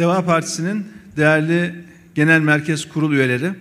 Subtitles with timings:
[0.00, 1.74] Deva Partisi'nin değerli
[2.14, 3.52] genel merkez kurul üyeleri,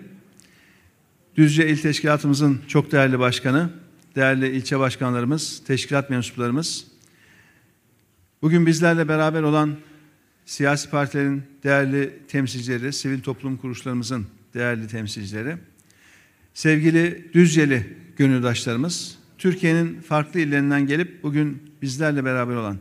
[1.35, 3.69] Düzce İl Teşkilatımızın çok değerli başkanı,
[4.15, 6.87] değerli ilçe başkanlarımız, teşkilat mensuplarımız,
[8.41, 9.75] bugün bizlerle beraber olan
[10.45, 15.57] siyasi partilerin değerli temsilcileri, sivil toplum kuruluşlarımızın değerli temsilcileri,
[16.53, 22.77] sevgili Düzceli gönüldaşlarımız, Türkiye'nin farklı illerinden gelip bugün bizlerle beraber olan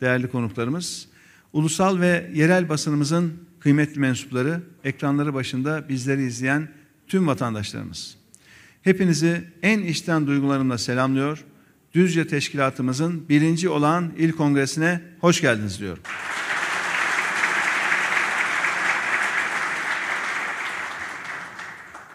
[0.00, 1.09] değerli konuklarımız,
[1.52, 6.68] ulusal ve yerel basınımızın kıymetli mensupları, ekranları başında bizleri izleyen
[7.08, 8.16] tüm vatandaşlarımız.
[8.82, 11.44] Hepinizi en içten duygularımla selamlıyor.
[11.94, 16.02] Düzce Teşkilatımızın birinci olan il kongresine hoş geldiniz diyorum.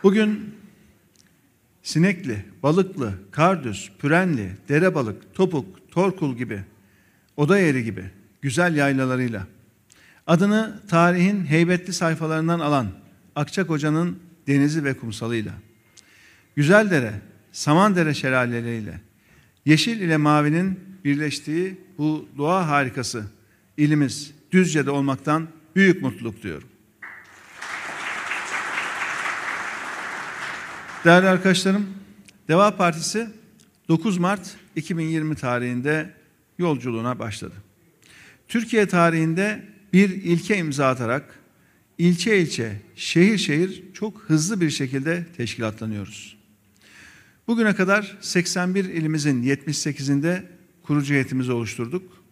[0.04, 0.56] Bugün
[1.84, 6.64] Sinekli, Balıklı, Kardüz, Pürenli, Derebalık, Topuk, Torkul gibi,
[7.38, 8.12] Oda Yeri gibi
[8.46, 9.48] güzel yaylalarıyla
[10.28, 12.88] adını tarihin heybetli sayfalarından alan
[13.36, 15.52] Akçakoca'nın denizi ve kumsalıyla,
[16.56, 17.14] Güzeldere,
[17.52, 19.02] Samandere şelaleleriyle,
[19.66, 23.26] yeşil ile mavinin birleştiği bu doğa harikası
[23.78, 26.68] ilimiz Düzce'de olmaktan büyük mutluluk duyuyorum.
[31.06, 31.90] Değerli arkadaşlarım,
[32.48, 33.28] Deva Partisi
[33.90, 36.14] 9 Mart 2020 tarihinde
[36.58, 37.65] yolculuğuna başladı.
[38.48, 41.40] Türkiye tarihinde bir ilke imza atarak
[41.98, 46.38] ilçe ilçe, şehir şehir çok hızlı bir şekilde teşkilatlanıyoruz.
[47.48, 50.44] Bugüne kadar 81 ilimizin 78'inde
[50.84, 52.24] kurucu heyetimizi oluşturduk.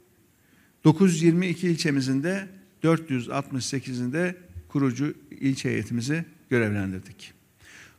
[0.84, 2.48] 922 ilçemizin de
[2.84, 4.36] 468'inde
[4.68, 7.34] kurucu ilçe heyetimizi görevlendirdik.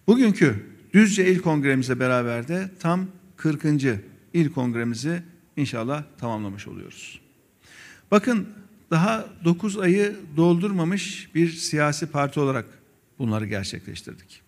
[0.06, 3.64] Bugünkü Düzce İl Kongremize beraber de tam 40.
[4.34, 5.22] İl Kongremizi
[5.56, 7.23] inşallah tamamlamış oluyoruz.
[8.14, 8.48] Bakın
[8.90, 12.64] daha 9 ayı doldurmamış bir siyasi parti olarak
[13.18, 14.42] bunları gerçekleştirdik.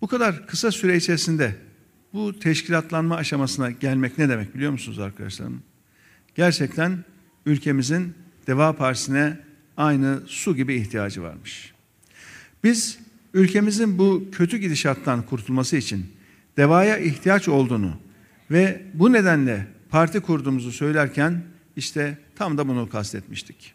[0.00, 1.56] Bu kadar kısa süre içerisinde
[2.12, 5.62] bu teşkilatlanma aşamasına gelmek ne demek biliyor musunuz arkadaşlarım?
[6.34, 7.04] Gerçekten
[7.46, 8.14] ülkemizin
[8.46, 9.38] Deva Partisi'ne
[9.76, 11.72] aynı su gibi ihtiyacı varmış.
[12.64, 12.98] Biz
[13.34, 16.06] ülkemizin bu kötü gidişattan kurtulması için
[16.56, 17.96] devaya ihtiyaç olduğunu
[18.50, 21.42] ve bu nedenle parti kurduğumuzu söylerken
[21.76, 23.74] işte tam da bunu kastetmiştik.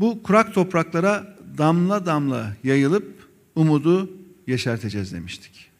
[0.00, 4.10] Bu kurak topraklara damla damla yayılıp umudu
[4.46, 5.70] yeşerteceğiz demiştik.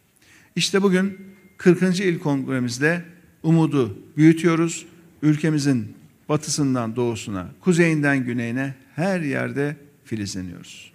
[0.57, 1.19] İşte bugün
[1.57, 2.01] 40.
[2.01, 3.05] il kongremizde
[3.43, 4.87] umudu büyütüyoruz.
[5.23, 5.97] Ülkemizin
[6.29, 10.93] batısından doğusuna, kuzeyinden güneyine her yerde filizleniyoruz.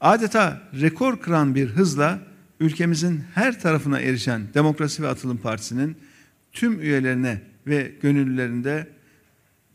[0.00, 2.18] Adeta rekor kıran bir hızla
[2.60, 5.96] ülkemizin her tarafına erişen Demokrasi ve Atılım Partisi'nin
[6.52, 8.97] tüm üyelerine ve gönüllülerinde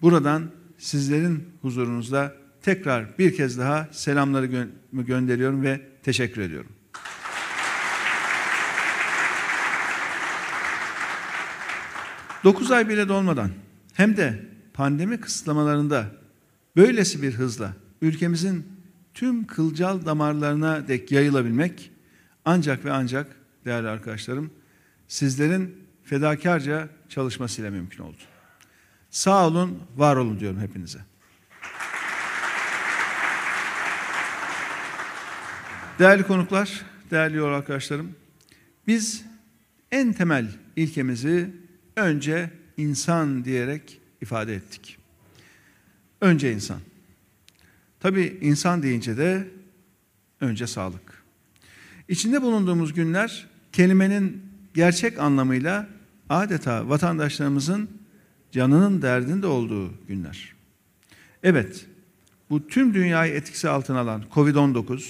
[0.03, 6.71] buradan sizlerin huzurunuzda tekrar bir kez daha selamları gö gönderiyorum ve teşekkür ediyorum.
[12.43, 13.49] Dokuz ay bile dolmadan
[13.93, 16.11] hem de pandemi kısıtlamalarında
[16.75, 18.67] böylesi bir hızla ülkemizin
[19.13, 21.91] tüm kılcal damarlarına dek yayılabilmek
[22.45, 23.35] ancak ve ancak
[23.65, 24.51] değerli arkadaşlarım
[25.07, 28.32] sizlerin fedakarca çalışmasıyla mümkün oldu.
[29.13, 30.99] Sağ olun, var olun diyorum hepinize.
[35.99, 36.81] Değerli konuklar,
[37.11, 38.11] değerli yol arkadaşlarım,
[38.87, 39.25] biz
[39.91, 41.49] en temel ilkemizi
[41.95, 44.97] önce insan diyerek ifade ettik.
[46.21, 46.79] Önce insan.
[47.99, 49.47] Tabii insan deyince de
[50.41, 51.23] önce sağlık.
[52.07, 55.87] İçinde bulunduğumuz günler kelimenin gerçek anlamıyla
[56.29, 58.02] adeta vatandaşlarımızın
[58.53, 60.53] canının derdinde olduğu günler.
[61.43, 61.85] Evet,
[62.49, 65.03] bu tüm dünyayı etkisi altına alan Covid-19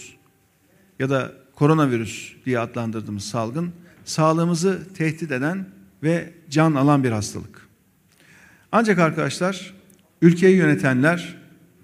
[1.00, 3.72] ya da koronavirüs diye adlandırdığımız salgın
[4.06, 5.66] sağlığımızı tehdit eden
[6.04, 7.68] ve can alan bir hastalık.
[8.72, 9.74] Ancak arkadaşlar
[10.22, 11.36] ülkeyi yönetenler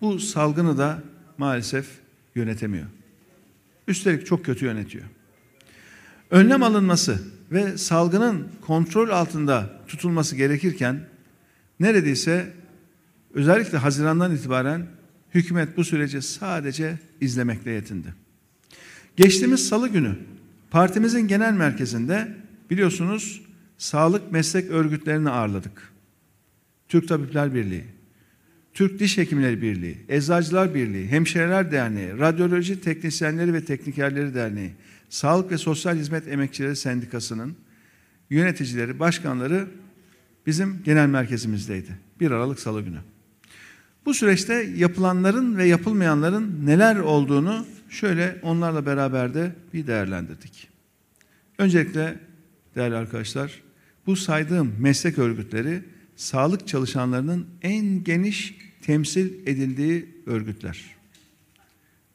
[0.02, 1.04] bu salgını da
[1.38, 1.88] maalesef
[2.36, 2.86] yönetemiyor.
[3.88, 5.06] Üstelik çok kötü yönetiyor.
[6.32, 7.20] Önlem alınması
[7.52, 11.08] ve salgının kontrol altında tutulması gerekirken
[11.80, 12.54] neredeyse
[13.34, 14.88] özellikle Haziran'dan itibaren
[15.34, 18.14] hükümet bu süreci sadece izlemekle yetindi.
[19.18, 20.16] Geçtiğimiz salı günü
[20.72, 22.28] partimizin genel merkezinde
[22.70, 23.42] biliyorsunuz
[23.78, 25.92] sağlık meslek örgütlerini ağırladık.
[26.88, 27.84] Türk Tabipler Birliği,
[28.74, 34.72] Türk Diş Hekimleri Birliği, Eczacılar Birliği, Hemşireler Derneği, Radyoloji Teknisyenleri ve Teknikerleri Derneği,
[35.10, 37.56] Sağlık ve Sosyal Hizmet Emekçileri Sendikası'nın
[38.30, 39.68] yöneticileri, başkanları
[40.46, 41.98] bizim genel merkezimizdeydi.
[42.20, 43.00] 1 Aralık Salı günü.
[44.06, 50.70] Bu süreçte yapılanların ve yapılmayanların neler olduğunu şöyle onlarla beraber de bir değerlendirdik.
[51.58, 52.20] Öncelikle
[52.76, 53.62] değerli arkadaşlar,
[54.06, 55.84] bu saydığım meslek örgütleri
[56.16, 60.86] sağlık çalışanlarının en geniş temsil edildiği örgütler.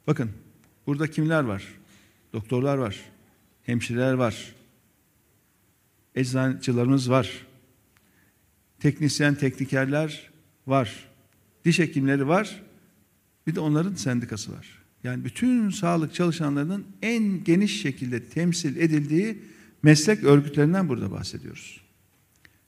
[0.06, 0.31] Bakın
[0.87, 1.65] burada kimler var?
[2.32, 3.00] Doktorlar var,
[3.62, 4.55] hemşireler var,
[6.15, 7.47] eczacılarımız var,
[8.84, 10.31] teknisyen teknikerler
[10.66, 11.08] var,
[11.64, 12.62] diş hekimleri var,
[13.46, 14.82] bir de onların sendikası var.
[15.04, 19.42] Yani bütün sağlık çalışanlarının en geniş şekilde temsil edildiği
[19.82, 21.81] meslek örgütlerinden burada bahsediyoruz.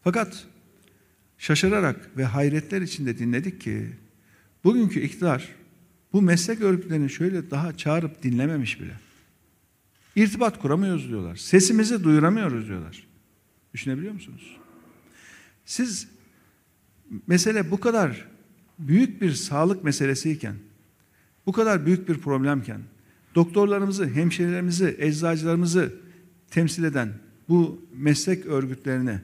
[0.04, 0.46] Fakat
[1.38, 3.86] şaşırarak ve hayretler içinde dinledik ki
[4.64, 5.48] bugünkü iktidar
[6.12, 8.92] bu meslek örgütlerini şöyle daha çağırıp dinlememiş bile.
[10.16, 11.36] İrtibat kuramıyoruz diyorlar.
[11.36, 13.06] Sesimizi duyuramıyoruz diyorlar.
[13.74, 14.56] Düşünebiliyor musunuz?
[15.66, 16.08] Siz
[17.26, 18.28] mesele bu kadar
[18.78, 20.54] büyük bir sağlık meselesiyken,
[21.46, 22.80] bu kadar büyük bir problemken,
[23.34, 25.94] doktorlarımızı, hemşehrilerimizi, eczacılarımızı
[26.50, 27.12] temsil eden
[27.48, 29.22] bu meslek örgütlerine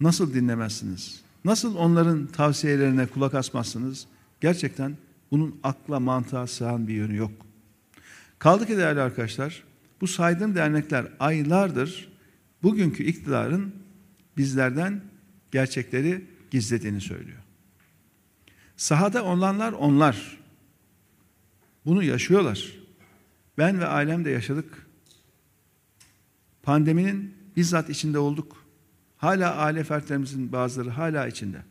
[0.00, 1.20] nasıl dinlemezsiniz?
[1.44, 4.06] Nasıl onların tavsiyelerine kulak asmazsınız?
[4.40, 4.96] Gerçekten
[5.30, 7.32] bunun akla mantığa sığan bir yönü yok.
[8.38, 9.64] Kaldı ki değerli arkadaşlar,
[10.00, 12.12] bu saydığım dernekler aylardır
[12.62, 13.74] bugünkü iktidarın
[14.36, 15.00] bizlerden
[15.52, 17.38] gerçekleri gizlediğini söylüyor.
[18.76, 20.38] Sahada olanlar onlar.
[21.84, 22.72] Bunu yaşıyorlar.
[23.58, 24.86] Ben ve ailem de yaşadık.
[26.62, 28.66] Pandeminin bizzat içinde olduk.
[29.16, 31.62] Hala aile fertlerimizin bazıları hala içinde.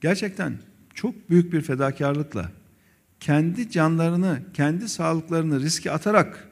[0.00, 0.58] Gerçekten
[0.94, 2.52] çok büyük bir fedakarlıkla
[3.20, 6.48] kendi canlarını, kendi sağlıklarını riske atarak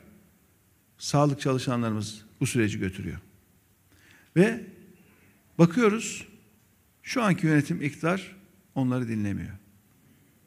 [0.98, 3.18] sağlık çalışanlarımız bu süreci götürüyor.
[4.36, 4.66] Ve
[5.58, 6.28] bakıyoruz
[7.02, 8.36] şu anki yönetim iktidar
[8.74, 9.52] onları dinlemiyor.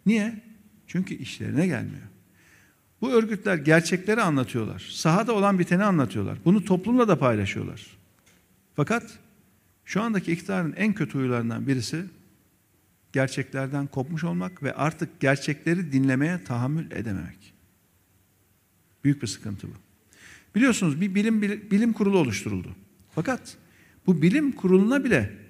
[0.06, 0.42] Niye?
[0.88, 2.04] Çünkü işlerine gelmiyor.
[3.02, 4.88] Bu örgütler gerçekleri anlatıyorlar.
[4.92, 6.38] Sahada olan biteni anlatıyorlar.
[6.46, 7.98] Bunu toplumla da paylaşıyorlar.
[8.76, 9.20] Fakat
[9.86, 12.06] şu andaki iktidarın en kötü huylarından birisi
[13.14, 17.54] gerçeklerden kopmuş olmak ve artık gerçekleri dinlemeye tahammül edememek.
[19.04, 19.74] Büyük bir sıkıntı bu.
[20.56, 22.76] Biliyorsunuz bir bilim bilim kurulu oluşturuldu.
[23.16, 23.58] Fakat
[24.08, 25.45] bu bilim kuruluna bile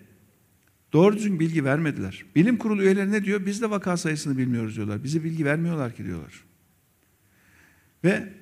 [0.93, 2.25] doğru düzgün bilgi vermediler.
[2.35, 3.45] Bilim kurulu üyeleri ne diyor?
[3.45, 5.03] Biz de vaka sayısını bilmiyoruz diyorlar.
[5.03, 6.43] Bize bilgi vermiyorlar ki diyorlar.
[8.03, 8.33] Ve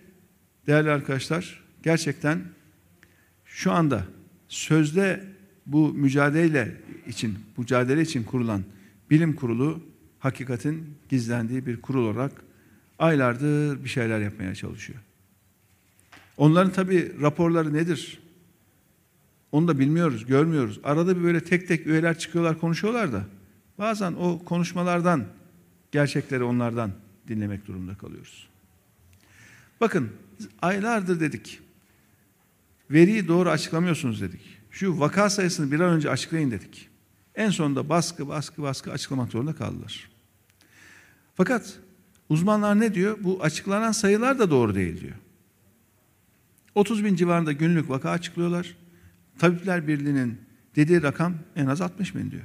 [0.68, 2.42] değerli arkadaşlar gerçekten
[3.46, 4.06] şu anda
[4.48, 5.24] sözde
[5.66, 8.64] bu mücadele için, mücadele için kurulan
[9.10, 9.84] bilim kurulu
[10.20, 12.32] hakikatin gizlendiği bir kurul olarak
[13.00, 15.00] aylardır bir şeyler yapmaya çalışıyor.
[16.38, 18.23] Onların tabi raporları nedir?
[19.54, 20.80] Onu da bilmiyoruz, görmüyoruz.
[20.84, 23.24] Arada bir böyle tek tek üyeler çıkıyorlar, konuşuyorlar da
[23.80, 25.26] bazen o konuşmalardan
[25.92, 26.92] gerçekleri onlardan
[27.28, 28.48] dinlemek durumunda kalıyoruz.
[29.82, 30.10] Bakın
[30.62, 31.60] aylardır dedik.
[32.92, 34.42] Veriyi doğru açıklamıyorsunuz dedik.
[34.72, 36.90] Şu vaka sayısını bir an önce açıklayın dedik.
[37.36, 40.10] En sonunda baskı baskı baskı açıklamak zorunda kaldılar.
[41.36, 41.80] Fakat
[42.30, 43.18] uzmanlar ne diyor?
[43.22, 45.16] Bu açıklanan sayılar da doğru değil diyor.
[46.76, 48.83] 30 bin civarında günlük vaka açıklıyorlar.
[49.40, 50.42] Tabipler Birliği'nin
[50.76, 52.44] dediği rakam en az 60 bin diyor.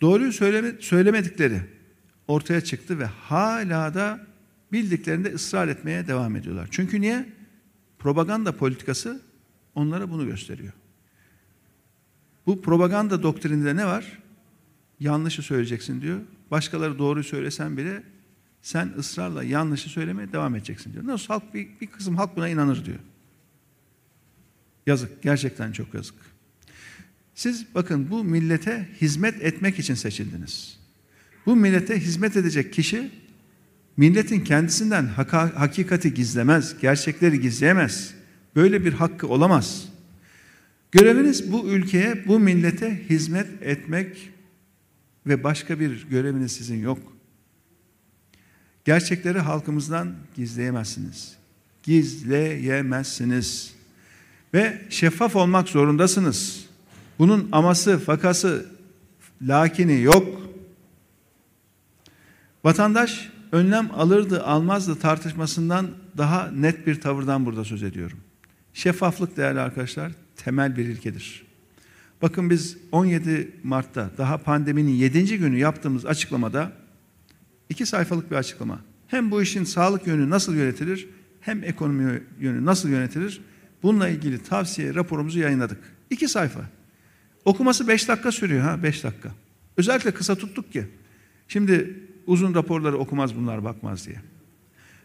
[0.00, 1.62] Doğruyu söyleme, söylemedikleri
[2.28, 4.26] ortaya çıktı ve hala da
[4.72, 6.68] bildiklerinde ısrar etmeye devam ediyorlar.
[6.70, 7.26] Çünkü niye?
[7.98, 9.22] Propaganda politikası
[9.74, 10.72] onlara bunu gösteriyor.
[12.46, 14.18] Bu propaganda doktrininde ne var?
[15.00, 16.20] Yanlışı söyleyeceksin diyor.
[16.50, 18.02] Başkaları doğruyu söylesen bile
[18.62, 21.06] sen ısrarla yanlışı söylemeye devam edeceksin diyor.
[21.06, 22.98] Nasıl halk bir, bir kısım halk buna inanır diyor.
[24.86, 26.14] Yazık, gerçekten çok yazık.
[27.34, 30.78] Siz bakın bu millete hizmet etmek için seçildiniz.
[31.46, 33.10] Bu millete hizmet edecek kişi
[33.96, 35.06] milletin kendisinden
[35.54, 38.14] hakikati gizlemez, gerçekleri gizleyemez.
[38.56, 39.88] Böyle bir hakkı olamaz.
[40.92, 44.30] Göreviniz bu ülkeye, bu millete hizmet etmek
[45.26, 46.98] ve başka bir göreviniz sizin yok.
[48.84, 51.36] Gerçekleri halkımızdan gizleyemezsiniz.
[51.82, 53.74] Gizleyemezsiniz.
[54.54, 56.66] Ve şeffaf olmak zorundasınız.
[57.18, 58.66] Bunun aması, fakası,
[59.42, 60.42] lakini yok.
[62.64, 68.18] Vatandaş önlem alırdı, almazdı tartışmasından daha net bir tavırdan burada söz ediyorum.
[68.74, 71.46] Şeffaflık değerli arkadaşlar temel bir ilkedir.
[72.22, 75.38] Bakın biz 17 Mart'ta daha pandeminin 7.
[75.38, 76.72] günü yaptığımız açıklamada
[77.68, 78.78] iki sayfalık bir açıklama.
[79.06, 81.08] Hem bu işin sağlık yönü nasıl yönetilir
[81.40, 83.40] hem ekonomi yönü nasıl yönetilir
[83.82, 85.78] bununla ilgili tavsiye raporumuzu yayınladık.
[86.10, 86.60] İki sayfa.
[87.44, 89.30] Okuması beş dakika sürüyor ha beş dakika.
[89.76, 90.86] Özellikle kısa tuttuk ki
[91.52, 94.16] Şimdi uzun raporları okumaz bunlar bakmaz diye.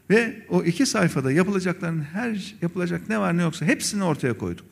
[0.10, 4.66] Ve o iki sayfada yapılacakların her yapılacak ne var ne yoksa hepsini ortaya koyduk.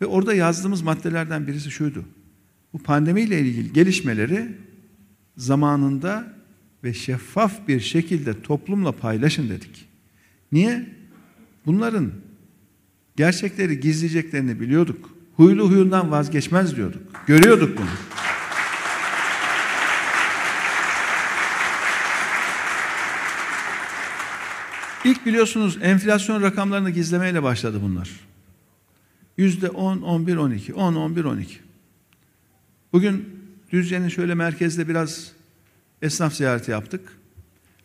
[0.00, 2.04] Ve orada yazdığımız maddelerden birisi şuydu.
[2.72, 4.48] Bu pandemiyle ilgili gelişmeleri
[5.36, 6.34] zamanında
[6.84, 9.88] ve şeffaf bir şekilde toplumla paylaşın dedik.
[10.52, 10.88] Niye?
[11.66, 12.12] Bunların
[13.16, 15.10] gerçekleri gizleyeceklerini biliyorduk.
[15.36, 17.02] Huylu huyundan vazgeçmez diyorduk.
[17.26, 17.86] Görüyorduk bunu.
[25.04, 28.10] İlk biliyorsunuz enflasyon rakamlarını gizlemeyle başladı bunlar.
[29.36, 31.58] Yüzde 10, 11, 12, 10, 11, 12.
[32.92, 33.40] Bugün
[33.72, 35.32] Düzce'nin şöyle merkezde biraz
[36.02, 37.18] esnaf ziyareti yaptık.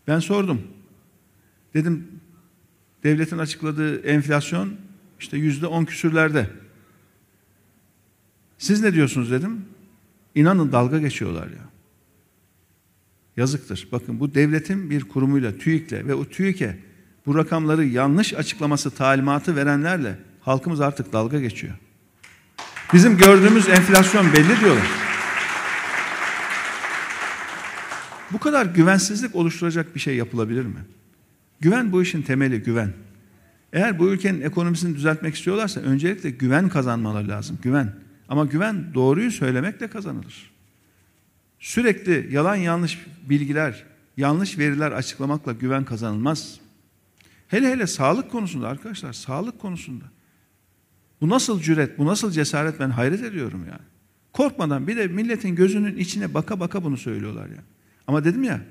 [0.08, 0.62] Ben sordum.
[1.74, 2.08] Dedim
[3.04, 4.74] devletin açıkladığı enflasyon
[5.20, 6.50] işte yüzde on küsürlerde.
[8.58, 9.66] Siz ne diyorsunuz dedim.
[10.36, 11.70] İnanın dalga geçiyorlar ya.
[13.38, 13.88] Yazıktır.
[13.92, 16.80] Bakın bu devletin bir kurumuyla, TÜİK'le ve o TÜİK'e
[17.26, 21.74] bu rakamları yanlış açıklaması talimatı verenlerle halkımız artık dalga geçiyor.
[22.94, 24.88] Bizim gördüğümüz enflasyon belli diyorlar.
[28.32, 30.86] Bu kadar güvensizlik oluşturacak bir şey yapılabilir mi?
[31.60, 32.94] Güven bu işin temeli güven.
[33.74, 37.60] Eğer bu ülkenin ekonomisini düzeltmek istiyorlarsa öncelikle güven kazanmaları lazım.
[37.62, 37.94] Güven.
[38.30, 40.52] Ama güven doğruyu söylemekle kazanılır.
[41.60, 43.86] Sürekli yalan yanlış bilgiler,
[44.18, 46.60] yanlış veriler açıklamakla güven kazanılmaz.
[47.48, 50.06] Hele hele sağlık konusunda arkadaşlar, sağlık konusunda.
[51.22, 53.82] Bu nasıl cüret, bu nasıl cesaret ben hayret ediyorum yani.
[54.34, 57.64] Korkmadan bir de milletin gözünün içine baka baka bunu söylüyorlar ya.
[58.08, 58.62] Ama dedim ya,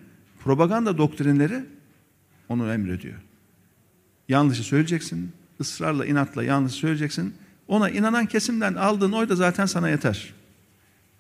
[0.45, 1.65] propaganda doktrinleri
[2.49, 3.19] onu emrediyor.
[4.29, 7.35] Yanlışı söyleyeceksin, ısrarla, inatla yanlış söyleyeceksin.
[7.69, 10.35] Ona inanan kesimden aldığın oy da zaten sana yeter.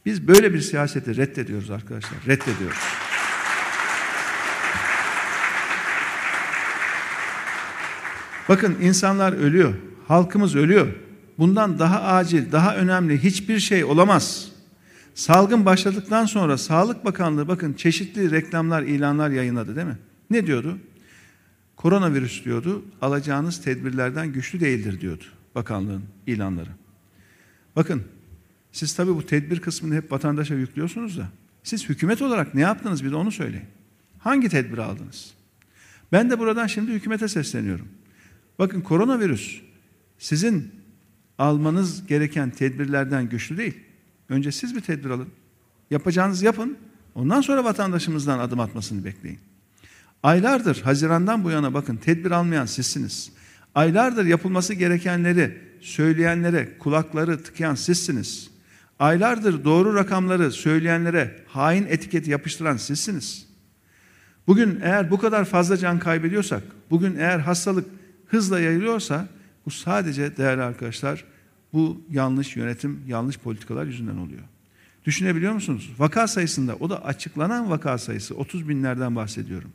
[0.06, 2.78] Biz böyle bir siyaseti reddediyoruz arkadaşlar, reddediyoruz.
[8.48, 9.74] Bakın insanlar ölüyor,
[10.08, 10.86] halkımız ölüyor.
[11.38, 14.48] Bundan daha acil, daha önemli hiçbir şey olamaz.
[15.14, 19.98] Salgın başladıktan sonra Sağlık Bakanlığı bakın çeşitli reklamlar, ilanlar yayınladı değil mi?
[20.30, 20.78] Ne diyordu?
[21.78, 26.70] Koronavirüs diyordu, alacağınız tedbirlerden güçlü değildir diyordu bakanlığın ilanları.
[27.76, 28.04] Bakın
[28.73, 31.28] siz tabii bu tedbir kısmını hep vatandaşa yüklüyorsunuz da
[31.62, 33.66] siz hükümet olarak ne yaptınız bir de onu söyleyin.
[34.18, 35.35] Hangi tedbir aldınız?
[36.12, 37.88] Ben de buradan şimdi hükümete sesleniyorum.
[38.58, 39.61] Bakın koronavirüs
[40.18, 40.73] sizin
[41.38, 43.78] almanız gereken tedbirlerden güçlü değil.
[44.28, 45.28] Önce siz bir tedbir alın.
[45.90, 46.78] Yapacağınızı yapın.
[47.14, 49.38] Ondan sonra vatandaşımızdan adım atmasını bekleyin.
[50.22, 53.32] Aylardır Haziran'dan bu yana bakın tedbir almayan sizsiniz.
[53.75, 58.50] Aylardır yapılması gerekenleri söyleyenlere kulakları tıkayan sizsiniz.
[58.98, 63.48] Aylardır doğru rakamları söyleyenlere hain etiketi yapıştıran sizsiniz.
[64.46, 67.87] Bugün eğer bu kadar fazla can kaybediyorsak, bugün eğer hastalık
[68.26, 69.28] hızla yayılıyorsa
[69.66, 71.25] bu sadece değerli arkadaşlar
[71.72, 74.42] bu yanlış yönetim, yanlış politikalar yüzünden oluyor.
[75.04, 75.90] Düşünebiliyor musunuz?
[75.98, 79.70] Vaka sayısında o da açıklanan vaka sayısı 30 binlerden bahsediyorum.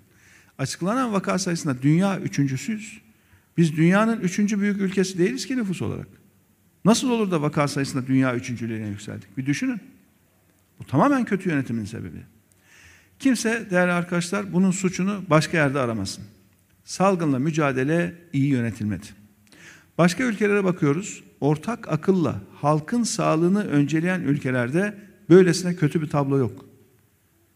[0.57, 3.01] Açıklanan vaka sayısında dünya üçüncüsüyüz.
[3.57, 6.07] Biz dünyanın üçüncü büyük ülkesi değiliz ki nüfus olarak.
[6.85, 9.37] Nasıl olur da vaka sayısında dünya üçüncülüğüne yükseldik?
[9.37, 9.81] Bir düşünün.
[10.79, 12.23] Bu tamamen kötü yönetimin sebebi.
[13.19, 16.23] Kimse değerli arkadaşlar bunun suçunu başka yerde aramasın.
[16.83, 19.05] Salgınla mücadele iyi yönetilmedi.
[19.97, 21.23] Başka ülkelere bakıyoruz.
[21.39, 24.97] Ortak akılla halkın sağlığını önceleyen ülkelerde
[25.29, 26.65] böylesine kötü bir tablo yok.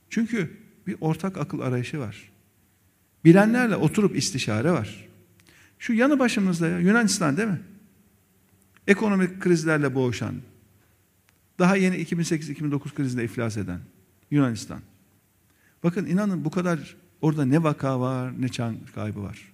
[0.10, 2.30] Çünkü bir ortak akıl arayışı var.
[3.26, 5.08] Bilenlerle oturup istişare var.
[5.80, 7.62] Şu yanı başımızda ya Yunanistan değil mi?
[8.88, 10.36] Ekonomik krizlerle boğuşan,
[11.60, 13.80] daha yeni 2008-2009 krizinde iflas eden
[14.32, 14.80] Yunanistan.
[15.84, 19.54] Bakın inanın bu kadar orada ne vaka var ne can kaybı var.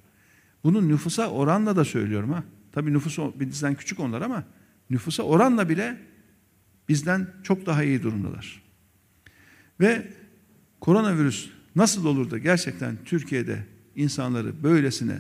[0.63, 2.43] Bunun nüfusa oranla da söylüyorum ha.
[2.71, 4.43] Tabii nüfusu bizden küçük onlar ama
[4.89, 5.97] nüfusa oranla bile
[6.89, 8.61] bizden çok daha iyi durumdalar.
[9.79, 10.07] Ve
[10.81, 13.65] koronavirüs nasıl olur da gerçekten Türkiye'de
[13.95, 15.17] insanları böylesine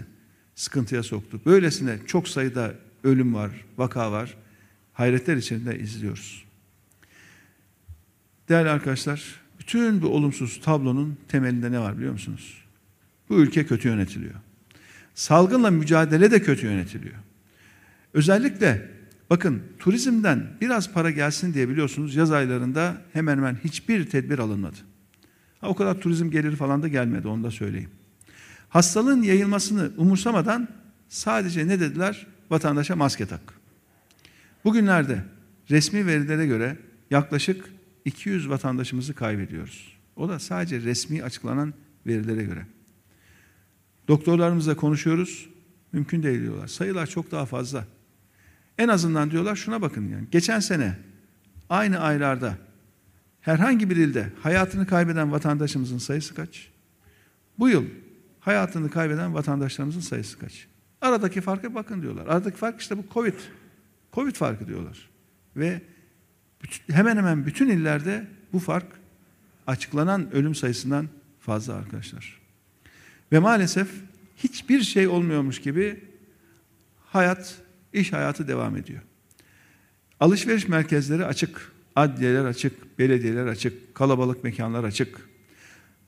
[0.55, 1.41] sıkıntıya soktu.
[1.45, 4.37] Böylesine çok sayıda ölüm var, vaka var.
[4.93, 6.43] Hayretler içinde izliyoruz.
[8.49, 12.63] Değerli arkadaşlar, bütün bu olumsuz tablonun temelinde ne var biliyor musunuz?
[13.29, 14.35] Bu ülke kötü yönetiliyor.
[15.15, 17.15] Salgınla mücadele de kötü yönetiliyor.
[18.13, 18.91] Özellikle
[19.29, 24.77] bakın turizmden biraz para gelsin diye biliyorsunuz yaz aylarında hemen hemen hiçbir tedbir alınmadı.
[25.63, 27.89] Ha, o kadar turizm geliri falan da gelmedi onu da söyleyeyim.
[28.69, 30.67] Hastalığın yayılmasını umursamadan
[31.09, 32.27] sadece ne dediler?
[32.49, 33.41] Vatandaşa maske tak.
[34.63, 35.23] Bugünlerde
[35.69, 36.77] resmi verilere göre
[37.11, 37.65] yaklaşık
[38.05, 39.97] 200 vatandaşımızı kaybediyoruz.
[40.15, 41.73] O da sadece resmi açıklanan
[42.07, 42.65] verilere göre.
[44.07, 45.49] Doktorlarımızla konuşuyoruz.
[45.91, 46.67] Mümkün değil diyorlar.
[46.67, 47.85] Sayılar çok daha fazla.
[48.77, 50.27] En azından diyorlar şuna bakın yani.
[50.31, 50.97] Geçen sene
[51.69, 52.57] aynı aylarda
[53.43, 56.69] herhangi bir ilde hayatını kaybeden vatandaşımızın sayısı kaç?
[57.59, 57.85] Bu yıl
[58.39, 60.67] hayatını kaybeden vatandaşlarımızın sayısı kaç?
[61.01, 62.27] Aradaki farka bakın diyorlar.
[62.27, 63.33] Aradaki fark işte bu Covid.
[64.13, 65.09] Covid farkı diyorlar.
[65.55, 65.81] Ve
[66.91, 68.87] hemen hemen bütün illerde bu fark
[69.67, 71.09] açıklanan ölüm sayısından
[71.39, 72.39] fazla arkadaşlar.
[73.31, 73.89] Ve maalesef
[74.37, 76.03] hiçbir şey olmuyormuş gibi
[77.05, 77.55] hayat,
[77.93, 79.01] iş hayatı devam ediyor.
[80.19, 85.29] Alışveriş merkezleri açık, adliyeler açık, belediyeler açık, kalabalık mekanlar açık.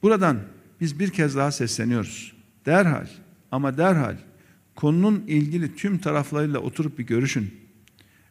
[0.02, 0.40] Buradan
[0.82, 2.34] biz bir kez daha sesleniyoruz.
[2.66, 3.08] Derhal
[3.52, 4.16] ama derhal
[4.76, 7.56] konunun ilgili tüm taraflarıyla oturup bir görüşün.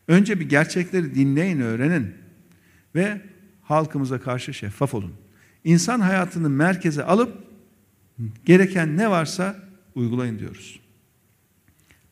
[0.09, 2.15] Önce bir gerçekleri dinleyin, öğrenin
[2.95, 3.21] ve
[3.63, 5.13] halkımıza karşı şeffaf olun.
[5.65, 7.45] İnsan hayatını merkeze alıp
[8.45, 9.57] gereken ne varsa
[9.95, 10.81] uygulayın diyoruz.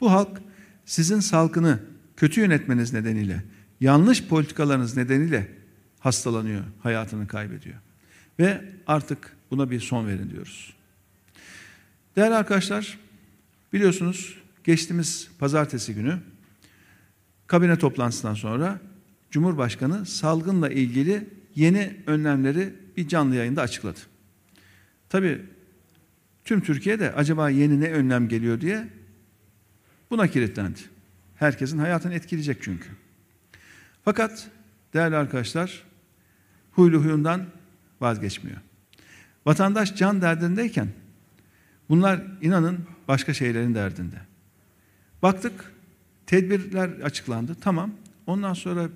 [0.01, 0.43] Bu halk
[0.85, 1.81] sizin salkını
[2.17, 3.43] kötü yönetmeniz nedeniyle,
[3.83, 5.49] yanlış politikalarınız nedeniyle
[6.01, 7.77] hastalanıyor, hayatını kaybediyor.
[8.39, 10.75] Ve artık buna bir son verin diyoruz.
[12.17, 12.99] Değerli arkadaşlar,
[13.73, 16.19] biliyorsunuz geçtiğimiz pazartesi günü
[17.47, 18.81] kabine toplantısından sonra
[19.31, 23.99] Cumhurbaşkanı salgınla ilgili yeni önlemleri bir canlı yayında açıkladı.
[25.09, 25.41] Tabi
[26.45, 28.89] tüm Türkiye'de acaba yeni ne önlem geliyor diye
[30.11, 30.81] buna kilitlendi.
[31.37, 33.02] Herkesin hayatını etkileyecek çünkü.
[34.05, 34.49] Fakat
[34.95, 35.83] değerli arkadaşlar
[36.73, 37.45] huylu huyundan
[38.01, 38.59] vazgeçmiyor.
[39.47, 40.89] Vatandaş can derdindeyken
[41.89, 42.79] bunlar inanın
[43.09, 44.17] başka şeylerin derdinde.
[45.23, 45.73] Baktık
[46.27, 47.91] tedbirler açıklandı tamam
[48.27, 48.89] ondan sonra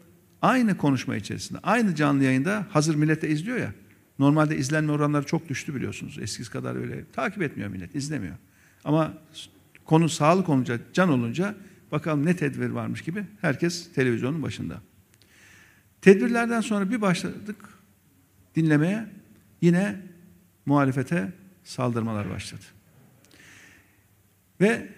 [0.42, 3.72] aynı konuşma içerisinde aynı canlı yayında hazır millete izliyor ya
[4.18, 8.34] normalde izlenme oranları çok düştü biliyorsunuz eskisi kadar öyle takip etmiyor millet izlemiyor
[8.84, 9.14] ama
[9.84, 11.54] konu sağlık olunca can olunca
[11.92, 14.80] bakalım ne tedbir varmış gibi herkes televizyonun başında.
[16.00, 17.56] Tedbirlerden sonra bir başladık
[18.56, 19.06] dinlemeye
[19.60, 19.96] yine
[20.66, 21.32] muhalefete
[21.64, 22.64] saldırmalar başladı.
[24.60, 24.88] Ve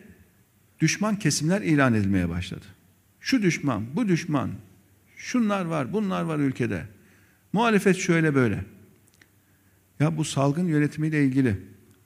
[0.81, 2.65] düşman kesimler ilan edilmeye başladı.
[3.21, 4.51] Şu düşman, bu düşman,
[5.17, 6.85] şunlar var, bunlar var ülkede.
[7.53, 8.65] Muhalefet şöyle böyle.
[10.01, 11.61] Ya bu salgın yönetimiyle ilgili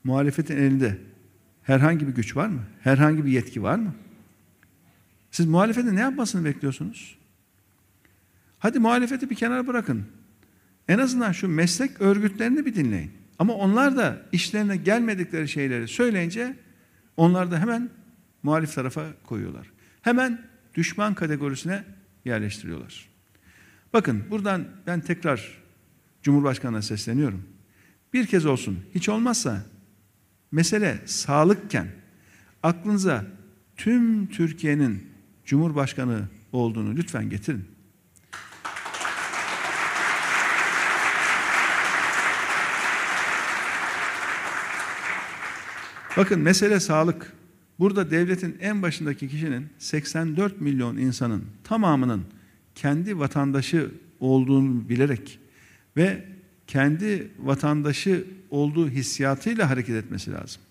[0.04, 0.98] muhalefetin elinde
[1.62, 2.62] herhangi bir güç var mı?
[2.80, 3.94] Herhangi bir yetki var mı?
[5.30, 7.18] Siz muhalefetin ne yapmasını bekliyorsunuz?
[8.62, 10.04] Hadi muhalefeti bir kenara bırakın.
[10.88, 13.12] En azından şu meslek örgütlerini bir dinleyin.
[13.38, 16.56] Ama onlar da işlerine gelmedikleri şeyleri söyleyince
[17.16, 17.90] onlar da hemen
[18.42, 19.72] muhalif tarafa koyuyorlar.
[20.02, 20.42] Hemen
[20.74, 21.84] düşman kategorisine
[22.24, 23.08] yerleştiriyorlar.
[23.92, 25.58] Bakın buradan ben tekrar
[26.22, 27.44] Cumhurbaşkanı'na sesleniyorum.
[28.12, 29.62] Bir kez olsun hiç olmazsa
[30.52, 31.86] mesele sağlıkken
[32.62, 33.24] aklınıza
[33.76, 35.08] tüm Türkiye'nin
[35.44, 37.71] Cumhurbaşkanı olduğunu lütfen getirin.
[46.16, 47.32] Bakın mesele sağlık.
[47.78, 52.24] Burada devletin en başındaki kişinin 84 milyon insanın tamamının
[52.74, 55.38] kendi vatandaşı olduğunu bilerek
[55.96, 56.24] ve
[56.66, 60.62] kendi vatandaşı olduğu hissiyatıyla hareket etmesi lazım.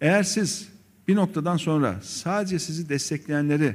[0.00, 0.68] Eğer siz
[1.08, 3.74] bir noktadan sonra sadece sizi destekleyenleri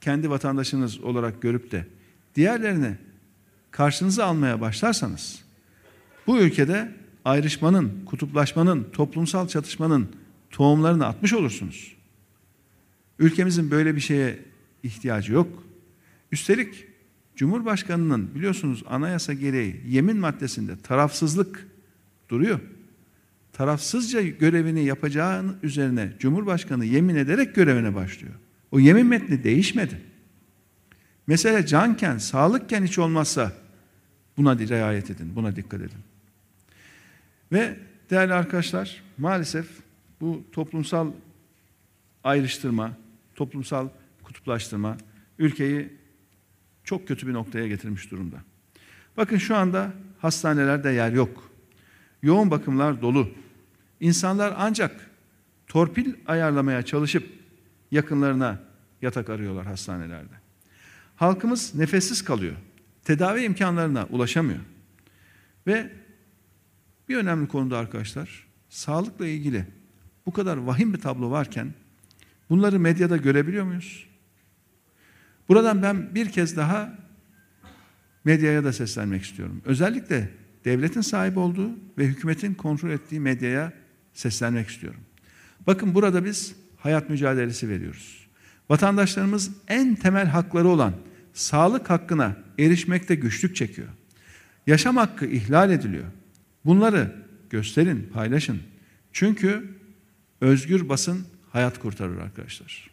[0.00, 1.86] kendi vatandaşınız olarak görüp de
[2.34, 2.94] diğerlerini
[3.70, 5.42] karşınıza almaya başlarsanız
[6.26, 6.92] bu ülkede
[7.24, 10.08] ayrışmanın, kutuplaşmanın, toplumsal çatışmanın
[10.50, 11.96] tohumlarını atmış olursunuz.
[13.18, 14.38] Ülkemizin böyle bir şeye
[14.82, 15.62] ihtiyacı yok.
[16.32, 16.86] Üstelik
[17.36, 21.68] Cumhurbaşkanının biliyorsunuz anayasa gereği yemin maddesinde tarafsızlık
[22.28, 22.60] duruyor.
[23.52, 28.34] Tarafsızca görevini yapacağın üzerine Cumhurbaşkanı yemin ederek görevine başlıyor.
[28.70, 30.00] O yemin metni değişmedi.
[31.26, 33.52] Mesele canken, sağlıkken hiç olmazsa
[34.36, 36.11] buna riayet edin, buna dikkat edin.
[37.52, 37.76] Ve
[38.10, 39.66] değerli arkadaşlar maalesef
[40.20, 41.12] bu toplumsal
[42.24, 42.92] ayrıştırma,
[43.34, 43.88] toplumsal
[44.22, 44.96] kutuplaştırma
[45.38, 45.92] ülkeyi
[46.84, 48.36] çok kötü bir noktaya getirmiş durumda.
[49.16, 51.50] Bakın şu anda hastanelerde yer yok.
[52.22, 53.30] Yoğun bakımlar dolu.
[54.00, 55.10] İnsanlar ancak
[55.66, 57.28] torpil ayarlamaya çalışıp
[57.90, 58.60] yakınlarına
[59.02, 60.34] yatak arıyorlar hastanelerde.
[61.16, 62.56] Halkımız nefessiz kalıyor.
[63.04, 64.60] Tedavi imkanlarına ulaşamıyor.
[65.66, 65.90] Ve
[67.12, 69.66] bir önemli konuda arkadaşlar, sağlıkla ilgili
[70.26, 71.74] bu kadar vahim bir tablo varken
[72.50, 74.06] bunları medyada görebiliyor muyuz?
[75.48, 76.98] Buradan ben bir kez daha
[78.24, 79.62] medyaya da seslenmek istiyorum.
[79.64, 80.30] Özellikle
[80.64, 83.72] devletin sahip olduğu ve hükümetin kontrol ettiği medyaya
[84.12, 85.00] seslenmek istiyorum.
[85.66, 88.26] Bakın burada biz hayat mücadelesi veriyoruz.
[88.70, 90.94] Vatandaşlarımız en temel hakları olan
[91.32, 93.88] sağlık hakkına erişmekte güçlük çekiyor.
[94.66, 96.06] Yaşam hakkı ihlal ediliyor.
[96.64, 97.16] Bunları
[97.50, 98.62] gösterin, paylaşın.
[99.12, 99.78] Çünkü
[100.40, 102.90] özgür basın hayat kurtarır arkadaşlar.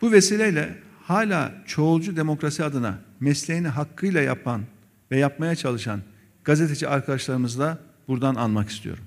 [0.00, 4.62] Bu vesileyle hala çoğulcu demokrasi adına mesleğini hakkıyla yapan
[5.10, 6.00] ve yapmaya çalışan
[6.44, 9.04] gazeteci arkadaşlarımızla buradan anmak istiyorum.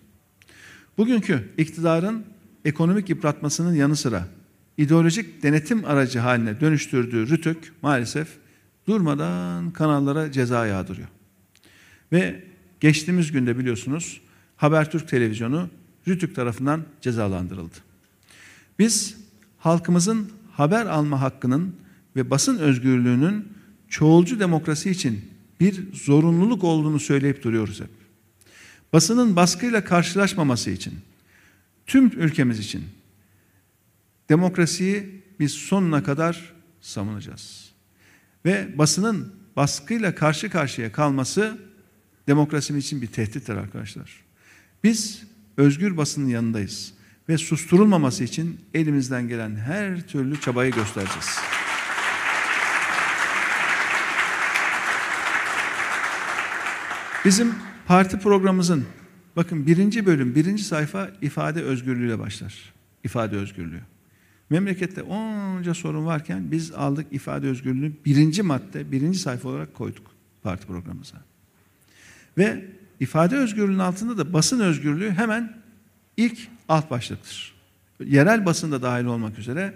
[0.97, 2.25] Bugünkü iktidarın
[2.65, 4.27] ekonomik yıpratmasının yanı sıra
[4.77, 8.27] ideolojik denetim aracı haline dönüştürdüğü RTÜK maalesef
[8.87, 11.07] durmadan kanallara ceza yağdırıyor.
[12.11, 12.43] Ve
[12.79, 14.21] geçtiğimiz günde biliyorsunuz
[14.57, 15.69] Habertürk televizyonu
[16.09, 17.75] RTÜK tarafından cezalandırıldı.
[18.79, 19.17] Biz
[19.57, 21.75] halkımızın haber alma hakkının
[22.15, 23.47] ve basın özgürlüğünün
[23.89, 25.21] çoğulcu demokrasi için
[25.59, 27.89] bir zorunluluk olduğunu söyleyip duruyoruz hep.
[28.93, 30.93] Basının baskıyla karşılaşmaması için,
[31.85, 32.83] tüm ülkemiz için
[34.33, 37.71] demokrasiyi biz sonuna kadar savunacağız.
[38.45, 41.57] Ve basının baskıyla karşı karşıya kalması
[42.27, 44.23] demokrasimiz için bir tehdittir arkadaşlar.
[44.83, 45.23] Biz
[45.57, 46.93] özgür basının yanındayız
[47.29, 51.39] ve susturulmaması için elimizden gelen her türlü çabayı göstereceğiz.
[57.25, 58.85] Bizim parti programımızın
[59.35, 62.73] bakın birinci bölüm, birinci sayfa ifade özgürlüğüyle başlar.
[63.03, 63.92] İfade özgürlüğü.
[64.53, 70.11] Memlekette onca sorun varken biz aldık ifade özgürlüğünü birinci madde, birinci sayfa olarak koyduk
[70.43, 71.17] parti programımıza.
[72.37, 72.65] Ve
[72.99, 75.57] ifade özgürlüğünün altında da basın özgürlüğü hemen
[76.17, 77.53] ilk alt başlıktır.
[78.05, 79.73] Yerel basında dahil olmak üzere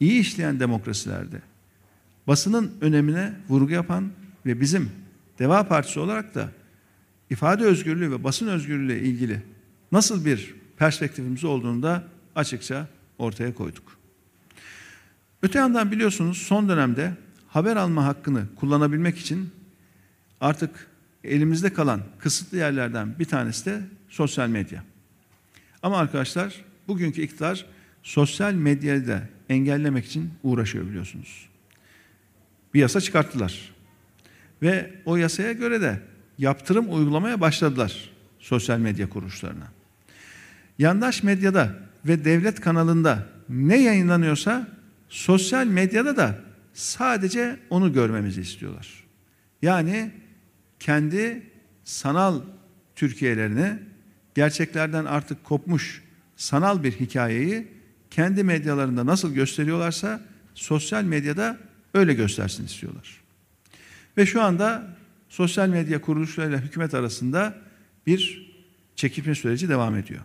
[0.00, 1.40] iyi işleyen demokrasilerde
[2.26, 4.10] basının önemine vurgu yapan
[4.46, 4.90] ve bizim
[5.38, 6.48] Deva Partisi olarak da
[7.30, 9.42] ifade özgürlüğü ve basın özgürlüğü ile ilgili
[9.92, 12.04] nasıl bir perspektifimiz olduğunu da
[12.36, 13.98] açıkça ortaya koyduk.
[15.42, 17.12] Öte yandan biliyorsunuz son dönemde
[17.48, 19.50] haber alma hakkını kullanabilmek için
[20.40, 20.86] artık
[21.24, 24.84] elimizde kalan kısıtlı yerlerden bir tanesi de sosyal medya.
[25.82, 27.66] Ama arkadaşlar bugünkü iktidar
[28.02, 31.48] sosyal medyayı da engellemek için uğraşıyor biliyorsunuz.
[32.74, 33.74] Bir yasa çıkarttılar.
[34.62, 36.02] Ve o yasaya göre de
[36.38, 39.66] yaptırım uygulamaya başladılar sosyal medya kuruluşlarına.
[40.78, 44.68] Yandaş medyada ve devlet kanalında ne yayınlanıyorsa
[45.08, 46.38] sosyal medyada da
[46.72, 49.04] sadece onu görmemizi istiyorlar.
[49.62, 50.10] Yani
[50.80, 51.42] kendi
[51.84, 52.40] sanal
[52.96, 53.78] Türkiye'lerini
[54.34, 56.02] gerçeklerden artık kopmuş
[56.36, 57.68] sanal bir hikayeyi
[58.10, 60.20] kendi medyalarında nasıl gösteriyorlarsa
[60.54, 61.58] sosyal medyada
[61.94, 63.20] öyle göstersin istiyorlar.
[64.16, 64.96] Ve şu anda
[65.28, 67.58] sosyal medya kuruluşlarıyla hükümet arasında
[68.06, 68.52] bir
[68.96, 70.20] çekilme süreci devam ediyor.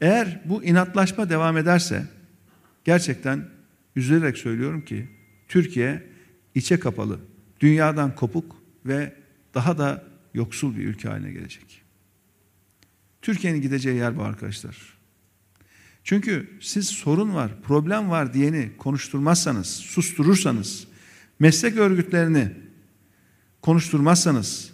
[0.00, 2.06] Eğer bu inatlaşma devam ederse
[2.84, 3.48] gerçekten
[3.96, 5.08] üzülerek söylüyorum ki
[5.48, 6.06] Türkiye
[6.54, 7.20] içe kapalı,
[7.60, 9.14] dünyadan kopuk ve
[9.54, 11.82] daha da yoksul bir ülke haline gelecek.
[13.22, 14.76] Türkiye'nin gideceği yer bu arkadaşlar.
[16.04, 20.86] Çünkü siz sorun var, problem var diyeni konuşturmazsanız, susturursanız,
[21.38, 22.50] meslek örgütlerini
[23.62, 24.72] konuşturmazsanız,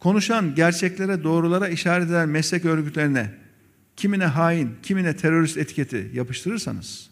[0.00, 3.45] konuşan gerçeklere, doğrulara işaret eden meslek örgütlerine
[3.96, 7.10] kimine hain, kimine terörist etiketi yapıştırırsanız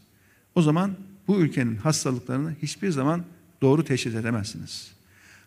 [0.54, 0.96] o zaman
[1.28, 3.24] bu ülkenin hastalıklarını hiçbir zaman
[3.62, 4.92] doğru teşhis edemezsiniz.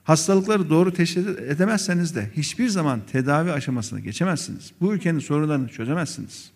[0.03, 4.71] Hastalıkları doğru teşhis edemezseniz de hiçbir zaman tedavi aşamasına geçemezsiniz.
[4.81, 6.51] Bu ülkenin sorunlarını çözemezsiniz.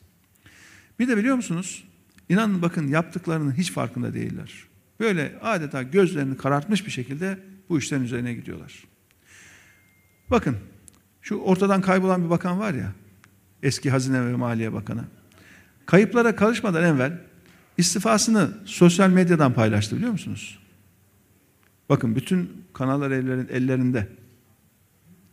[1.00, 1.84] Bir de biliyor musunuz?
[2.30, 4.52] İnanın bakın yaptıklarının hiç farkında değiller.
[5.00, 7.40] Böyle adeta gözlerini karartmış bir şekilde
[7.70, 8.84] bu işlerin üzerine gidiyorlar.
[10.30, 10.58] Bakın
[11.22, 12.92] şu ortadan kaybolan bir bakan var ya
[13.64, 15.04] eski Hazine ve Maliye Bakanı.
[15.86, 17.18] Kayıplara karışmadan evvel
[17.78, 20.60] istifasını sosyal medyadan paylaştı biliyor musunuz?
[21.90, 24.08] Bakın bütün kanallar ellerin, ellerinde.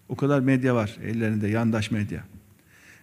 [0.09, 2.25] O kadar medya var ellerinde, yandaş medya.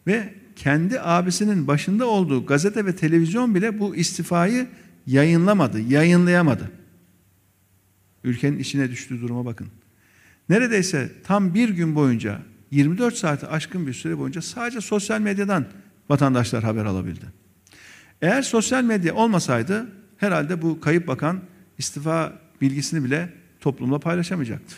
[0.08, 4.68] Ve kendi abisinin başında olduğu gazete ve televizyon bile bu istifayı
[5.08, 6.72] yayınlamadı, yayınlayamadı.
[8.24, 9.68] Ülkenin içine düştüğü duruma bakın.
[10.50, 15.66] Neredeyse tam bir gün boyunca 24 saati aşkın bir süre boyunca sadece sosyal medyadan
[16.10, 17.26] vatandaşlar haber alabildi.
[18.22, 21.42] Eğer sosyal medya olmasaydı herhalde bu kayıp bakan
[21.78, 24.76] istifa bilgisini bile toplumla paylaşamayacaktı.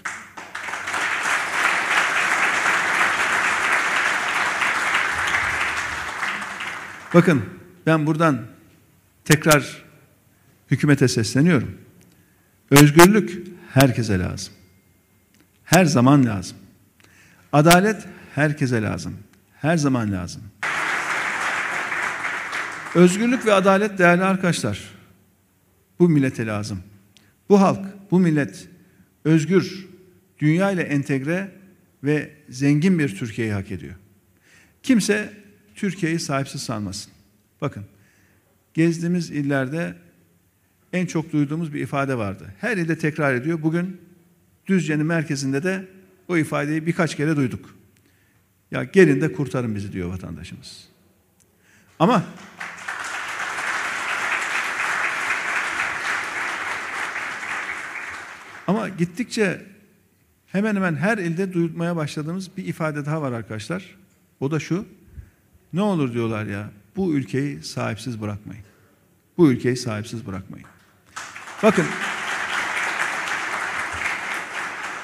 [7.14, 7.44] Bakın
[7.86, 8.42] ben buradan
[9.26, 9.84] tekrar
[10.72, 11.78] hükümete sesleniyorum.
[12.72, 14.54] Özgürlük herkese lazım.
[15.64, 16.58] Her zaman lazım.
[17.54, 19.18] Adalet herkese lazım.
[19.54, 20.44] Her zaman lazım.
[22.96, 24.80] Özgürlük ve adalet değerli arkadaşlar.
[26.00, 26.84] Bu millete lazım.
[27.50, 27.80] Bu halk,
[28.12, 28.68] bu millet
[29.26, 29.88] özgür,
[30.40, 31.52] dünya ile entegre
[32.04, 33.96] ve zengin bir Türkiye'yi hak ediyor.
[34.84, 35.34] Kimse
[35.76, 37.12] Türkiye'yi sahipsiz sanmasın.
[37.62, 37.86] Bakın,
[38.74, 39.96] gezdiğimiz illerde
[40.94, 42.54] en çok duyduğumuz bir ifade vardı.
[42.60, 43.62] Her ilde tekrar ediyor.
[43.62, 44.02] Bugün
[44.68, 45.86] Düzce'nin merkezinde de
[46.28, 47.76] o ifadeyi birkaç kere duyduk.
[48.72, 50.88] Ya gelin de kurtarın bizi diyor vatandaşımız.
[52.00, 52.24] Ama
[58.68, 59.66] Ama gittikçe
[60.48, 63.96] hemen hemen her ilde duyulmaya başladığımız bir ifade daha var arkadaşlar.
[64.40, 64.86] O da şu.
[65.74, 68.64] Ne olur diyorlar ya bu ülkeyi sahipsiz bırakmayın.
[69.38, 70.68] Bu ülkeyi sahipsiz bırakmayın.
[71.64, 71.86] Bakın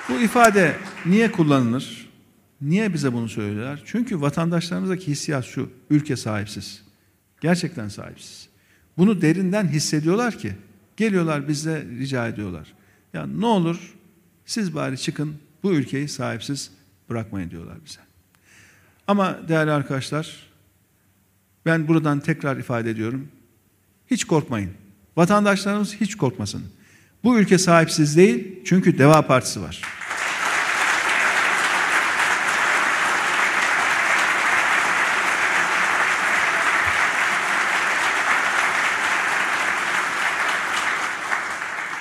[0.10, 2.10] bu ifade niye kullanılır?
[2.62, 3.82] Niye bize bunu söylüyorlar?
[3.86, 5.70] Çünkü vatandaşlarımızdaki hissiyat şu.
[5.90, 6.84] Ülke sahipsiz.
[7.42, 8.50] Gerçekten sahipsiz.
[8.98, 10.54] Bunu derinden hissediyorlar ki
[10.98, 12.74] geliyorlar bize rica ediyorlar.
[13.14, 13.94] Ya ne olur
[14.46, 16.72] siz bari çıkın bu ülkeyi sahipsiz
[17.10, 18.00] bırakmayın diyorlar bize.
[19.08, 20.48] Ama değerli arkadaşlar
[21.66, 23.28] ben buradan tekrar ifade ediyorum.
[24.08, 24.72] Hiç korkmayın.
[25.18, 26.64] Vatandaşlarımız hiç korkmasın.
[27.24, 29.82] Bu ülke sahipsiz değil çünkü Deva Partisi var.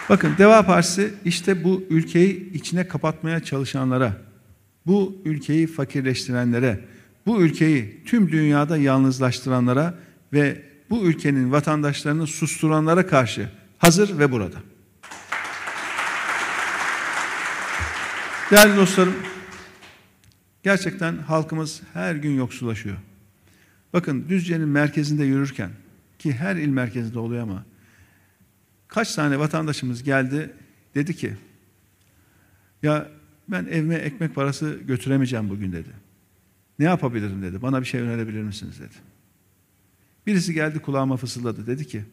[0.09, 4.13] Bakın Deva Partisi işte bu ülkeyi içine kapatmaya çalışanlara,
[4.87, 6.81] bu ülkeyi fakirleştirenlere,
[7.27, 9.95] bu ülkeyi tüm dünyada yalnızlaştıranlara
[10.33, 14.72] ve bu ülkenin vatandaşlarını susturanlara karşı hazır ve burada.
[18.53, 19.15] Değerli dostlarım,
[20.63, 22.97] gerçekten halkımız her gün yoksullaşıyor.
[23.93, 25.71] Bakın Düzce'nin merkezinde yürürken
[26.19, 27.65] ki her il merkezinde oluyor ama
[28.89, 30.51] Kaç tane vatandaşımız geldi
[30.95, 31.37] dedi ki
[32.83, 33.09] ya
[33.49, 35.91] ben evime ekmek parası götüremeyeceğim bugün dedi.
[36.79, 37.63] Ne yapabilirim dedi.
[37.63, 38.95] Bana bir şey önerebilir misiniz dedi.
[40.27, 41.67] Birisi geldi kulağıma fısıldadı.
[41.67, 42.05] Dedi ki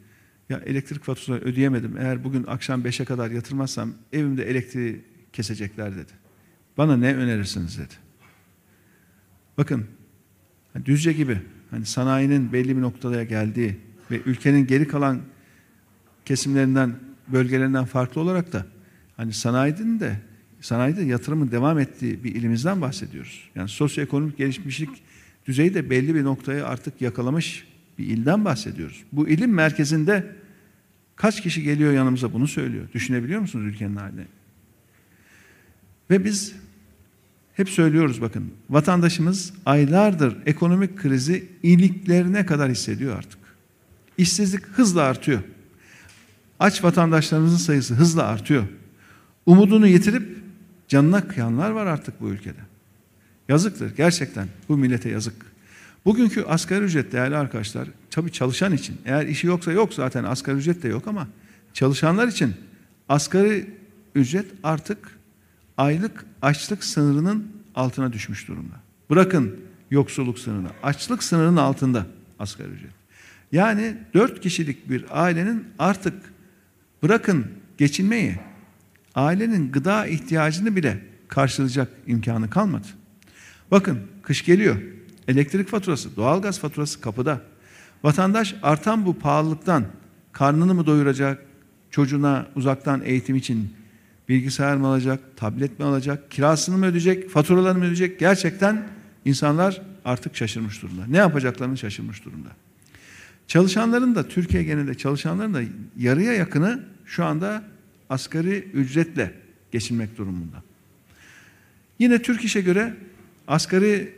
[0.49, 1.97] ya elektrik faturasını ödeyemedim.
[1.97, 6.18] Eğer bugün akşam 5'e kadar yatırmazsam evimde elektriği kesecekler dedi.
[6.79, 7.93] Bana ne önerirsiniz dedi.
[9.57, 9.85] Bakın
[10.73, 11.37] hani Düzce gibi
[11.71, 13.77] hani sanayinin belli bir noktaya geldiği
[14.11, 15.21] ve ülkenin geri kalan
[16.25, 16.95] kesimlerinden,
[17.27, 18.65] bölgelerinden farklı olarak da
[19.17, 20.19] hani sanayinin de
[20.61, 23.49] sanayide yatırımın devam ettiği bir ilimizden bahsediyoruz.
[23.55, 24.89] Yani sosyoekonomik gelişmişlik
[25.45, 29.03] düzeyi de belli bir noktayı artık yakalamış bir ilden bahsediyoruz.
[29.11, 30.35] Bu ilim merkezinde
[31.15, 32.87] kaç kişi geliyor yanımıza bunu söylüyor.
[32.93, 34.25] Düşünebiliyor musunuz ülkenin halini?
[36.09, 36.68] Ve biz
[37.59, 43.39] hep söylüyoruz bakın vatandaşımız aylardır ekonomik krizi iliklerine kadar hissediyor artık.
[44.17, 45.39] İşsizlik hızla artıyor.
[46.59, 48.63] Aç vatandaşlarımızın sayısı hızla artıyor.
[49.45, 50.37] Umudunu yitirip
[50.87, 52.59] canına kıyanlar var artık bu ülkede.
[53.49, 55.35] Yazıktır gerçekten bu millete yazık.
[56.05, 60.83] Bugünkü asgari ücret değerli arkadaşlar tabii çalışan için eğer işi yoksa yok zaten asgari ücret
[60.83, 61.27] de yok ama
[61.73, 62.53] çalışanlar için
[63.09, 63.69] asgari
[64.15, 65.18] ücret artık
[65.79, 68.75] aylık açlık sınırının altına düşmüş durumda.
[69.09, 69.59] Bırakın
[69.91, 72.05] yoksulluk sınırını açlık sınırının altında
[72.39, 72.91] asgari ücret.
[73.51, 76.13] Yani dört kişilik bir ailenin artık
[77.03, 78.35] Bırakın geçinmeyi,
[79.15, 82.87] ailenin gıda ihtiyacını bile karşılayacak imkanı kalmadı.
[83.71, 84.75] Bakın kış geliyor.
[85.27, 87.41] Elektrik faturası, doğalgaz faturası kapıda.
[88.03, 89.85] Vatandaş artan bu pahalılıktan
[90.31, 91.45] karnını mı doyuracak,
[91.91, 93.73] çocuğuna uzaktan eğitim için
[94.29, 98.19] bilgisayar mı alacak, tablet mi alacak, kirasını mı ödeyecek, faturalarını mı ödeyecek?
[98.19, 98.87] Gerçekten
[99.25, 101.05] insanlar artık şaşırmış durumda.
[101.07, 102.49] Ne yapacaklarını şaşırmış durumda.
[103.47, 105.61] Çalışanların da Türkiye genelinde çalışanların da
[105.97, 107.63] yarıya yakını şu anda
[108.09, 109.33] asgari ücretle
[109.71, 110.63] geçinmek durumunda.
[111.99, 112.93] Yine Türk İş'e göre
[113.47, 114.13] asgari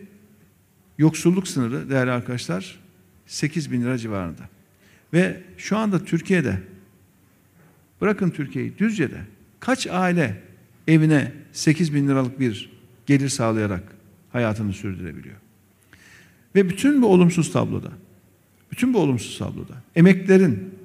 [0.97, 2.80] yoksulluk sınırı değerli arkadaşlar
[3.28, 4.50] 8 bin lira civarında.
[5.13, 6.60] Ve şu anda Türkiye'de
[8.02, 9.21] bırakın Türkiye'yi Düzce'de
[9.62, 10.41] kaç aile
[10.88, 12.71] evine 8 bin liralık bir
[13.06, 13.84] gelir sağlayarak
[14.32, 15.36] hayatını sürdürebiliyor?
[16.56, 17.91] Ve bütün bu olumsuz tabloda
[18.71, 20.76] bütün bu olumsuz tabloda emeklerin,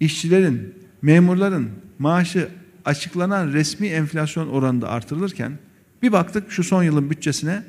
[0.00, 2.48] işçilerin, memurların maaşı
[2.84, 5.58] açıklanan resmi enflasyon oranında artırılırken
[6.02, 7.62] bir baktık şu son yılın bütçesine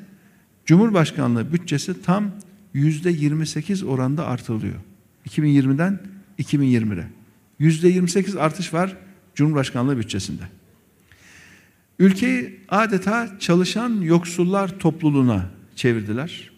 [0.66, 2.30] Cumhurbaşkanlığı bütçesi tam
[2.74, 4.76] yüzde 28 oranda artırılıyor.
[5.28, 5.98] 2020'den
[6.38, 7.06] 2020'ye.
[7.60, 8.96] %28 artış var
[9.34, 10.42] Cumhurbaşkanlığı bütçesinde.
[11.98, 16.52] Ülkeyi adeta çalışan yoksullar topluluğuna çevirdiler.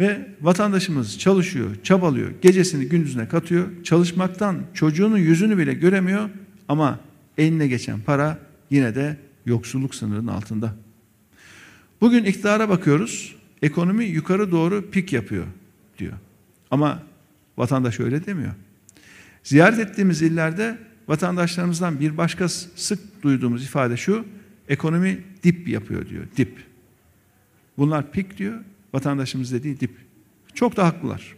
[0.00, 3.68] Ve vatandaşımız çalışıyor, çabalıyor, gecesini gündüzüne katıyor.
[3.84, 6.30] Çalışmaktan çocuğunun yüzünü bile göremiyor
[6.68, 7.00] ama
[7.38, 8.38] eline geçen para
[8.70, 10.74] yine de yoksulluk sınırının altında.
[12.00, 13.36] Bugün iktidara bakıyoruz.
[13.62, 15.46] Ekonomi yukarı doğru pik yapıyor
[15.98, 16.12] diyor.
[16.70, 17.02] Ama
[17.56, 18.52] vatandaş öyle demiyor.
[19.42, 20.78] Ziyaret ettiğimiz illerde
[21.08, 24.26] vatandaşlarımızdan bir başka sık duyduğumuz ifade şu.
[24.68, 26.24] Ekonomi dip yapıyor diyor.
[26.36, 26.64] Dip.
[27.78, 28.60] Bunlar pik diyor.
[28.92, 29.90] Vatandaşımız dediği dip.
[30.54, 31.34] Çok da haklılar.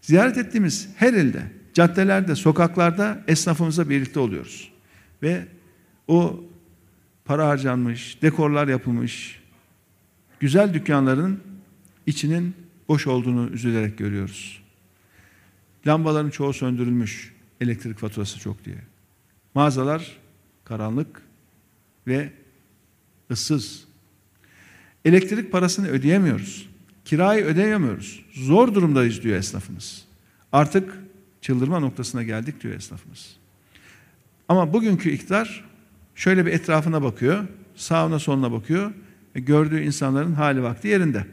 [0.00, 1.42] Ziyaret ettiğimiz her ilde,
[1.74, 4.72] caddelerde, sokaklarda esnafımızla birlikte oluyoruz.
[5.22, 5.46] Ve
[6.08, 6.44] o
[7.24, 9.40] para harcanmış, dekorlar yapılmış,
[10.40, 11.40] güzel dükkanların
[12.06, 12.54] içinin
[12.88, 14.62] boş olduğunu üzülerek görüyoruz.
[15.86, 18.91] Lambaların çoğu söndürülmüş, elektrik faturası çok diye.
[19.54, 20.18] Mağazalar
[20.64, 21.22] karanlık
[22.06, 22.32] ve
[23.30, 23.84] ıssız.
[25.04, 26.68] Elektrik parasını ödeyemiyoruz.
[27.04, 28.24] Kirayı ödeyemiyoruz.
[28.32, 30.04] Zor durumdayız diyor esnafımız.
[30.52, 30.98] Artık
[31.40, 33.36] çıldırma noktasına geldik diyor esnafımız.
[34.48, 35.64] Ama bugünkü iktidar
[36.14, 37.44] şöyle bir etrafına bakıyor,
[37.76, 38.92] sağına soluna bakıyor
[39.36, 41.26] ve gördüğü insanların hali vakti yerinde.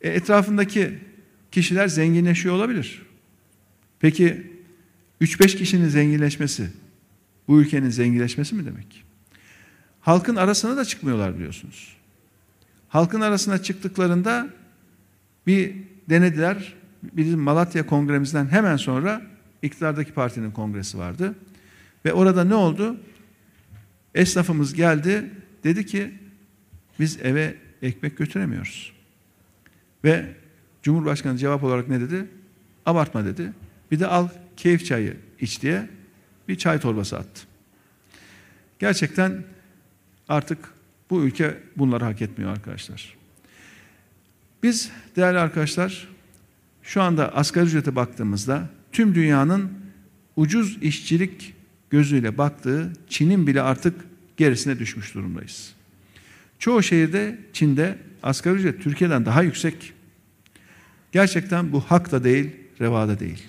[0.00, 0.98] E, etrafındaki
[1.52, 3.02] kişiler zenginleşiyor olabilir.
[4.00, 4.57] Peki
[5.20, 6.70] 3-5 kişinin zenginleşmesi
[7.48, 9.04] bu ülkenin zenginleşmesi mi demek?
[10.00, 11.96] Halkın arasına da çıkmıyorlar biliyorsunuz.
[12.88, 14.48] Halkın arasına çıktıklarında
[15.46, 15.74] bir
[16.10, 16.74] denediler.
[17.02, 19.22] Bizim Malatya kongremizden hemen sonra
[19.62, 21.34] iktidardaki partinin kongresi vardı.
[22.04, 22.96] Ve orada ne oldu?
[24.14, 25.30] Esnafımız geldi.
[25.64, 26.14] Dedi ki
[27.00, 28.92] biz eve ekmek götüremiyoruz.
[30.04, 30.34] Ve
[30.82, 32.28] Cumhurbaşkanı cevap olarak ne dedi?
[32.86, 33.52] Abartma dedi.
[33.90, 34.28] Bir de al
[34.58, 35.88] keyif çayı iç diye
[36.48, 37.42] bir çay torbası attı.
[38.78, 39.44] Gerçekten
[40.28, 40.58] artık
[41.10, 43.16] bu ülke bunları hak etmiyor arkadaşlar.
[44.62, 46.08] Biz değerli arkadaşlar
[46.82, 49.72] şu anda asgari ücrete baktığımızda tüm dünyanın
[50.36, 51.54] ucuz işçilik
[51.90, 54.04] gözüyle baktığı Çin'in bile artık
[54.36, 55.72] gerisine düşmüş durumdayız.
[56.58, 59.92] Çoğu şehirde Çin'de asgari ücret Türkiye'den daha yüksek.
[61.12, 63.48] Gerçekten bu hak da değil, reva da değil.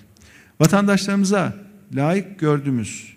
[0.60, 1.54] Vatandaşlarımıza
[1.94, 3.16] layık gördüğümüz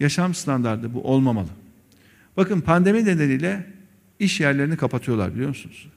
[0.00, 1.48] yaşam standardı bu olmamalı.
[2.36, 3.66] Bakın pandemi nedeniyle
[4.18, 5.88] iş yerlerini kapatıyorlar biliyor musunuz?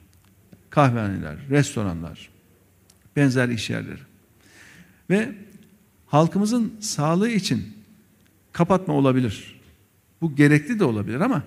[0.70, 2.28] Kahvehaneler, restoranlar,
[3.16, 4.00] benzer iş yerleri.
[5.10, 5.32] Ve
[6.06, 7.74] halkımızın sağlığı için
[8.52, 9.60] kapatma olabilir.
[10.20, 11.42] Bu gerekli de olabilir ama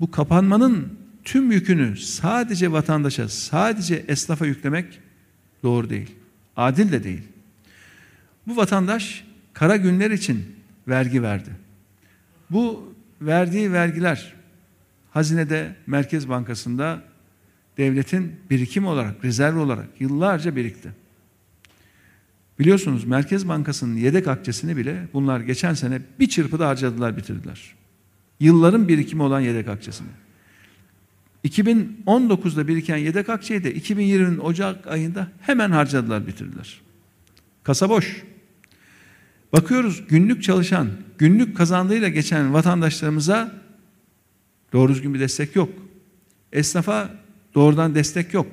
[0.00, 5.00] bu kapanmanın tüm yükünü sadece vatandaşa, sadece esnafa yüklemek
[5.62, 6.10] doğru değil.
[6.56, 7.31] Adil de değil.
[8.46, 10.56] Bu vatandaş kara günler için
[10.88, 11.50] vergi verdi.
[12.50, 14.32] Bu verdiği vergiler
[15.10, 17.02] hazinede Merkez Bankası'nda
[17.78, 20.92] devletin birikim olarak, rezerv olarak yıllarca birikti.
[22.58, 27.74] Biliyorsunuz Merkez Bankası'nın yedek akçesini bile bunlar geçen sene bir çırpıda harcadılar, bitirdiler.
[28.40, 30.08] Yılların birikimi olan yedek akçesini.
[31.44, 36.80] 2019'da biriken yedek akçeyi de 2020'nin Ocak ayında hemen harcadılar, bitirdiler.
[37.62, 38.22] Kasa boş.
[39.52, 40.88] Bakıyoruz günlük çalışan,
[41.18, 43.52] günlük kazandığıyla geçen vatandaşlarımıza
[44.72, 45.70] doğru düzgün bir destek yok.
[46.52, 47.10] Esnafa
[47.54, 48.46] doğrudan destek yok.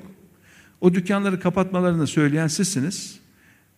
[0.80, 3.20] O dükkanları kapatmalarını söyleyen sizsiniz.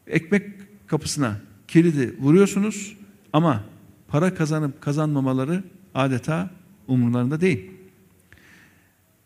[0.06, 0.50] Ekmek
[0.86, 2.96] kapısına kilidi vuruyorsunuz
[3.32, 3.64] ama
[4.08, 6.50] para kazanıp kazanmamaları adeta
[6.86, 7.70] umurlarında değil.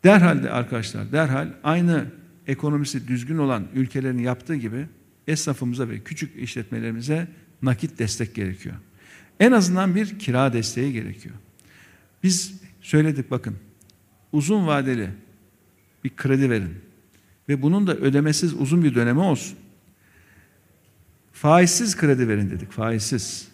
[0.05, 2.05] Derhal de arkadaşlar, derhal aynı
[2.47, 4.87] ekonomisi düzgün olan ülkelerin yaptığı gibi
[5.27, 7.29] esnafımıza ve küçük işletmelerimize
[7.63, 8.77] nakit destek gerekiyor.
[9.41, 11.35] En azından bir kira desteği gerekiyor.
[12.23, 13.57] Biz söyledik bakın
[14.33, 15.11] uzun vadeli
[16.05, 16.75] bir kredi verin
[17.49, 19.59] ve bunun da ödemesiz uzun bir dönemi olsun.
[21.33, 23.49] Faizsiz kredi verin dedik faizsiz.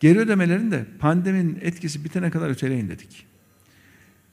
[0.00, 3.26] Geri ödemelerin de pandeminin etkisi bitene kadar öteleyin dedik.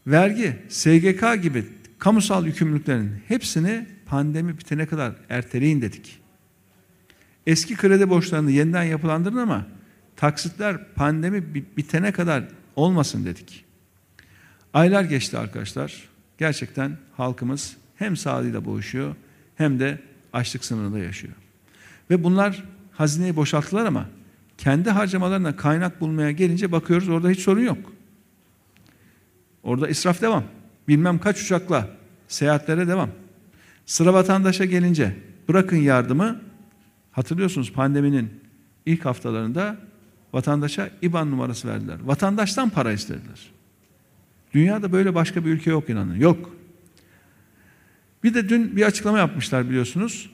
[0.08, 1.66] Vergi, SGK gibi
[2.00, 6.23] kamusal yükümlülüklerin hepsini pandemi bitene kadar erteleyin dedik.
[7.48, 9.66] Eski kredi borçlarını yeniden yapılandırın ama
[10.16, 12.44] taksitler pandemi bitene kadar
[12.76, 13.66] olmasın dedik.
[14.74, 16.10] Aylar geçti arkadaşlar.
[16.38, 19.16] Gerçekten halkımız hem sağlığıyla boğuşuyor
[19.56, 20.00] hem de
[20.34, 21.34] açlık sınırında yaşıyor.
[22.10, 24.06] Ve bunlar hazineyi boşalttılar ama
[24.58, 27.94] kendi harcamalarına kaynak bulmaya gelince bakıyoruz orada hiç sorun yok.
[29.64, 30.44] Orada israf devam.
[30.88, 31.90] Bilmem kaç uçakla
[32.28, 33.10] seyahatlere devam.
[33.86, 35.18] Sıra vatandaşa gelince
[35.48, 36.42] bırakın yardımı
[37.14, 38.30] Hatırlıyorsunuz pandeminin
[38.86, 39.78] ilk haftalarında
[40.34, 41.98] vatandaşa IBAN numarası verdiler.
[42.04, 43.52] Vatandaştan para istediler.
[44.54, 46.16] Dünyada böyle başka bir ülke yok inanın.
[46.16, 46.56] Yok.
[48.24, 50.30] Bir de dün bir açıklama yapmışlar biliyorsunuz.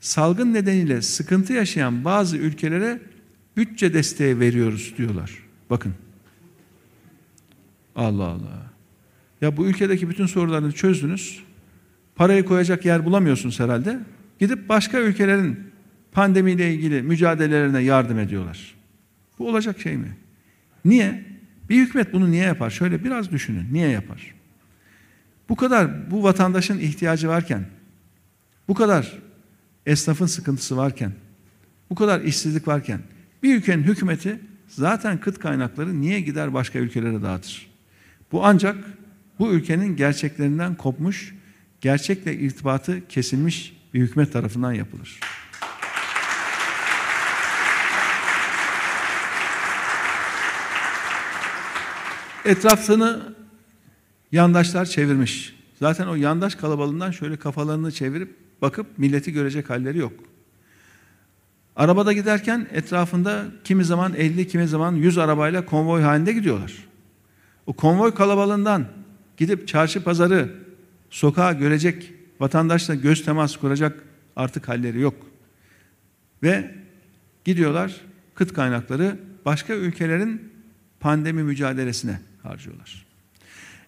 [0.00, 3.00] Salgın nedeniyle sıkıntı yaşayan bazı ülkelere
[3.56, 5.30] bütçe desteği veriyoruz diyorlar.
[5.70, 5.94] Bakın.
[7.96, 8.72] Allah Allah.
[9.40, 11.42] Ya bu ülkedeki bütün sorularını çözdünüz.
[12.16, 14.00] Parayı koyacak yer bulamıyorsunuz herhalde.
[14.38, 15.71] Gidip başka ülkelerin
[16.12, 18.74] pandemiyle ilgili mücadelelerine yardım ediyorlar.
[19.38, 20.16] Bu olacak şey mi?
[20.84, 21.24] Niye?
[21.68, 22.70] Bir hükümet bunu niye yapar?
[22.70, 23.66] Şöyle biraz düşünün.
[23.72, 24.34] Niye yapar?
[25.48, 27.64] Bu kadar bu vatandaşın ihtiyacı varken,
[28.68, 29.18] bu kadar
[29.86, 31.12] esnafın sıkıntısı varken,
[31.90, 33.00] bu kadar işsizlik varken
[33.42, 37.70] bir ülkenin hükümeti zaten kıt kaynakları niye gider başka ülkelere dağıtır?
[38.32, 38.76] Bu ancak
[39.38, 41.34] bu ülkenin gerçeklerinden kopmuş,
[41.80, 45.20] gerçekle irtibatı kesilmiş bir hükümet tarafından yapılır.
[52.44, 53.34] Etrafını
[54.32, 55.56] yandaşlar çevirmiş.
[55.78, 60.12] Zaten o yandaş kalabalığından şöyle kafalarını çevirip bakıp milleti görecek halleri yok.
[61.76, 66.72] Arabada giderken etrafında kimi zaman 50, kimi zaman 100 arabayla konvoy halinde gidiyorlar.
[67.66, 68.86] O konvoy kalabalığından
[69.36, 70.54] gidip çarşı pazarı,
[71.10, 74.02] sokağa görecek, vatandaşla göz teması kuracak
[74.36, 75.14] artık halleri yok.
[76.42, 76.74] Ve
[77.44, 78.00] gidiyorlar
[78.34, 80.52] kıt kaynakları başka ülkelerin
[81.00, 83.06] pandemi mücadelesine harcıyorlar.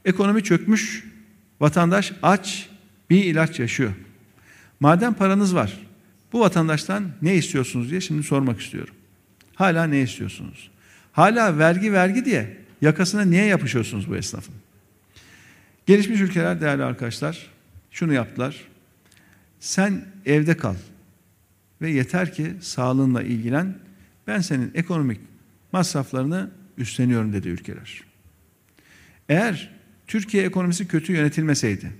[0.04, 1.04] Ekonomi çökmüş,
[1.60, 2.68] vatandaş aç,
[3.10, 3.92] bir ilaç yaşıyor.
[4.80, 5.80] Madem paranız var,
[6.32, 8.94] bu vatandaştan ne istiyorsunuz diye şimdi sormak istiyorum.
[9.54, 10.70] Hala ne istiyorsunuz?
[11.12, 14.54] Hala vergi vergi diye yakasına niye yapışıyorsunuz bu esnafın?
[15.86, 17.50] Gelişmiş ülkeler değerli arkadaşlar
[17.90, 18.60] şunu yaptılar.
[19.60, 20.74] Sen evde kal
[21.82, 23.78] ve yeter ki sağlığınla ilgilen.
[24.26, 25.20] Ben senin ekonomik
[25.72, 28.13] masraflarını üstleniyorum dedi ülkeler.
[29.28, 29.70] Eğer
[30.06, 31.92] Türkiye ekonomisi kötü yönetilmeseydi,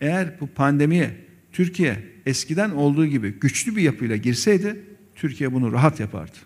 [0.00, 1.16] eğer bu pandemiye
[1.52, 4.76] Türkiye eskiden olduğu gibi güçlü bir yapıyla girseydi,
[5.14, 6.36] Türkiye bunu rahat yapardı.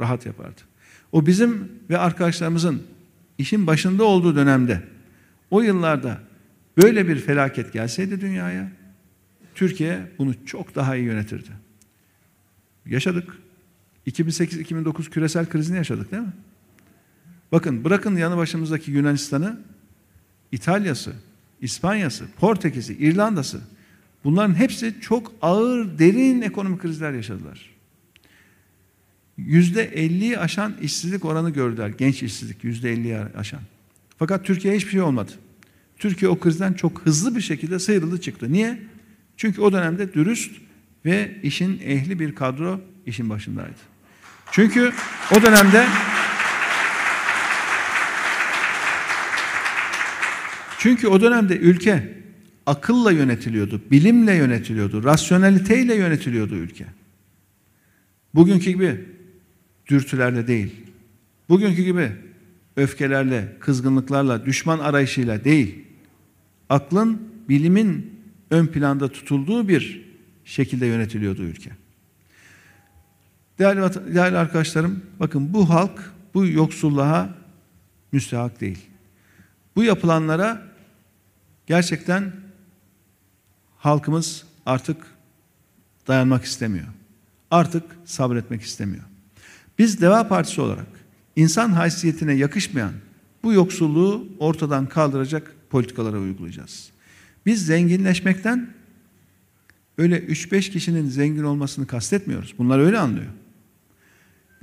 [0.00, 0.60] Rahat yapardı.
[1.12, 2.82] O bizim ve arkadaşlarımızın
[3.38, 4.82] işin başında olduğu dönemde,
[5.50, 6.20] o yıllarda
[6.76, 8.72] böyle bir felaket gelseydi dünyaya,
[9.54, 11.50] Türkiye bunu çok daha iyi yönetirdi.
[12.86, 13.38] Yaşadık.
[14.06, 16.32] 2008-2009 küresel krizini yaşadık değil mi?
[17.52, 19.60] Bakın bırakın yanı başımızdaki Yunanistan'ı,
[20.52, 21.12] İtalya'sı,
[21.60, 23.60] İspanya'sı, Portekiz'i, İrlanda'sı
[24.24, 27.70] bunların hepsi çok ağır, derin ekonomik krizler yaşadılar.
[29.36, 31.88] Yüzde elliyi aşan işsizlik oranı gördüler.
[31.88, 33.60] Genç işsizlik yüzde elliyi aşan.
[34.18, 35.32] Fakat Türkiye hiçbir şey olmadı.
[35.98, 38.52] Türkiye o krizden çok hızlı bir şekilde sıyrıldı çıktı.
[38.52, 38.78] Niye?
[39.36, 40.52] Çünkü o dönemde dürüst
[41.04, 43.78] ve işin ehli bir kadro işin başındaydı.
[44.52, 44.92] Çünkü
[45.36, 45.86] o dönemde
[50.78, 52.18] Çünkü o dönemde ülke
[52.66, 56.86] akılla yönetiliyordu, bilimle yönetiliyordu, rasyoneliteyle yönetiliyordu ülke.
[58.34, 59.04] Bugünkü gibi
[59.86, 60.70] dürtülerle değil,
[61.48, 62.12] bugünkü gibi
[62.76, 65.84] öfkelerle, kızgınlıklarla, düşman arayışıyla değil,
[66.68, 68.20] aklın, bilimin
[68.50, 70.04] ön planda tutulduğu bir
[70.44, 71.70] şekilde yönetiliyordu ülke.
[73.58, 77.34] Değerli, değerli arkadaşlarım, bakın bu halk bu yoksulluğa
[78.12, 78.78] müstehak değil.
[79.76, 80.67] Bu yapılanlara
[81.68, 82.32] gerçekten
[83.76, 84.96] halkımız artık
[86.06, 86.86] dayanmak istemiyor.
[87.50, 89.04] Artık sabretmek istemiyor.
[89.78, 90.86] Biz Deva Partisi olarak
[91.36, 92.92] insan haysiyetine yakışmayan
[93.42, 96.90] bu yoksulluğu ortadan kaldıracak politikalara uygulayacağız.
[97.46, 98.70] Biz zenginleşmekten
[99.98, 102.54] öyle 3-5 kişinin zengin olmasını kastetmiyoruz.
[102.58, 103.32] Bunlar öyle anlıyor.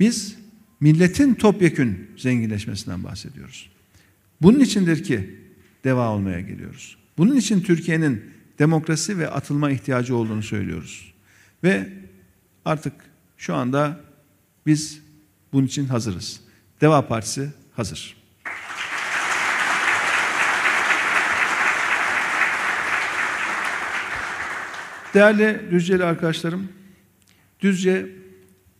[0.00, 0.36] Biz
[0.80, 3.70] milletin topyekün zenginleşmesinden bahsediyoruz.
[4.42, 5.45] Bunun içindir ki
[5.86, 6.96] deva olmaya geliyoruz.
[7.18, 11.14] Bunun için Türkiye'nin demokrasi ve atılma ihtiyacı olduğunu söylüyoruz.
[11.64, 11.88] Ve
[12.64, 12.92] artık
[13.36, 14.00] şu anda
[14.66, 15.02] biz
[15.52, 16.40] bunun için hazırız.
[16.80, 18.16] Deva Partisi hazır.
[25.14, 26.68] Değerli Düzceli arkadaşlarım,
[27.60, 28.08] Düzce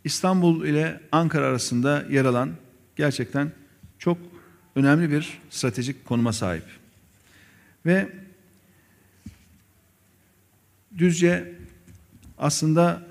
[0.05, 2.51] İstanbul ile Ankara arasında yer alan
[2.97, 3.53] gerçekten
[3.99, 4.19] çok
[4.77, 6.86] önemli bir stratejik konuma sahip.
[7.87, 8.09] Ve
[10.99, 11.55] Düzce
[12.39, 13.07] aslında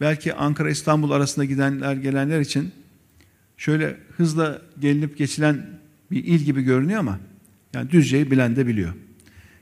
[0.00, 2.72] belki Ankara İstanbul arasında gidenler gelenler için
[3.56, 5.66] şöyle hızla gelinip geçilen
[6.10, 7.18] bir il gibi görünüyor ama
[7.74, 8.92] yani Düzce'yi bilen de biliyor.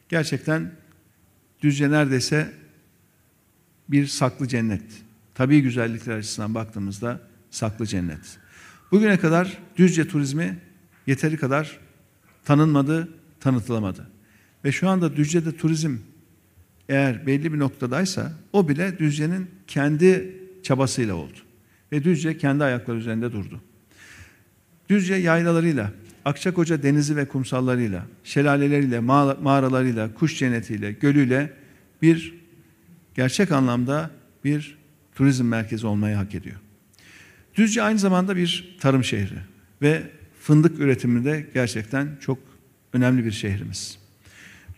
[0.08, 0.72] Gerçekten
[1.62, 2.52] Düzce neredeyse
[3.88, 4.82] bir saklı cennet.
[5.34, 8.38] tabii güzellikler açısından baktığımızda saklı cennet.
[8.90, 10.58] Bugüne kadar Düzce turizmi
[11.06, 11.78] yeteri kadar
[12.44, 13.08] tanınmadı,
[13.44, 14.06] tanıtılamadı.
[14.64, 15.96] Ve şu anda Düzce'de turizm
[16.88, 21.38] eğer belli bir noktadaysa o bile Düzce'nin kendi çabasıyla oldu.
[21.92, 23.60] Ve Düzce kendi ayakları üzerinde durdu.
[24.88, 25.92] Düzce yaylalarıyla,
[26.24, 31.52] Akçakoca denizi ve kumsallarıyla, şelaleleriyle, mağaralarıyla, kuş cennetiyle, gölüyle
[32.02, 32.34] bir
[33.14, 34.10] gerçek anlamda
[34.44, 34.78] bir
[35.14, 36.56] turizm merkezi olmayı hak ediyor.
[37.54, 39.38] Düzce aynı zamanda bir tarım şehri
[39.82, 40.02] ve
[40.40, 42.53] fındık üretiminde gerçekten çok
[42.94, 43.98] önemli bir şehrimiz.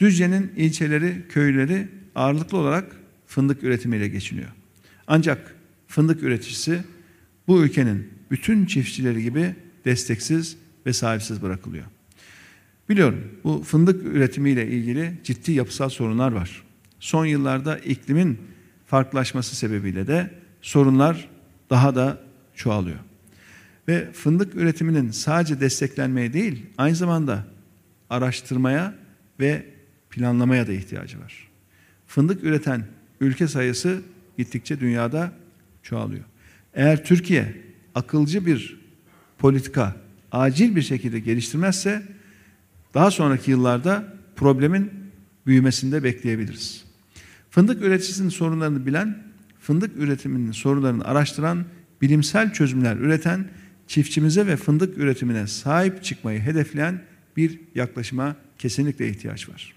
[0.01, 2.97] Düzce'nin ilçeleri, köyleri ağırlıklı olarak
[3.27, 4.49] fındık üretimiyle geçiniyor.
[5.07, 5.55] Ancak
[5.89, 6.81] fındık üreticisi
[7.49, 9.55] bu ülkenin bütün çiftçileri gibi
[9.85, 10.57] desteksiz
[10.87, 11.85] ve sahipsiz bırakılıyor.
[12.89, 16.63] Biliyorum bu fındık üretimiyle ilgili ciddi yapısal sorunlar var.
[17.01, 18.39] Son yıllarda iklimin
[18.87, 20.31] farklılaşması sebebiyle de
[20.63, 21.29] sorunlar
[21.71, 22.21] daha da
[22.55, 22.99] çoğalıyor.
[23.89, 27.56] Ve fındık üretiminin sadece desteklenmeye değil, aynı zamanda
[28.11, 28.95] araştırmaya
[29.41, 29.67] ve
[30.11, 31.49] planlamaya da ihtiyacı var.
[32.07, 32.85] Fındık üreten
[33.21, 34.01] ülke sayısı
[34.39, 35.33] gittikçe dünyada
[35.83, 36.25] çoğalıyor.
[36.75, 37.57] Eğer Türkiye
[37.95, 38.81] akılcı bir
[39.39, 39.97] politika
[40.33, 42.03] acil bir şekilde geliştirmezse
[42.95, 44.91] daha sonraki yıllarda problemin
[45.47, 46.85] büyümesinde bekleyebiliriz.
[47.51, 49.19] Fındık üreticisinin sorunlarını bilen,
[49.61, 51.65] fındık üretiminin sorunlarını araştıran,
[52.03, 53.49] bilimsel çözümler üreten,
[53.87, 57.03] çiftçimize ve fındık üretimine sahip çıkmayı hedefleyen
[57.37, 59.75] bir yaklaşıma kesinlikle ihtiyaç var.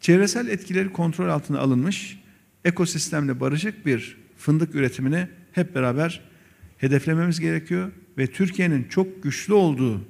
[0.00, 2.18] Çevresel etkileri kontrol altına alınmış,
[2.64, 6.20] ekosistemle barışık bir fındık üretimini hep beraber
[6.78, 10.04] hedeflememiz gerekiyor ve Türkiye'nin çok güçlü olduğu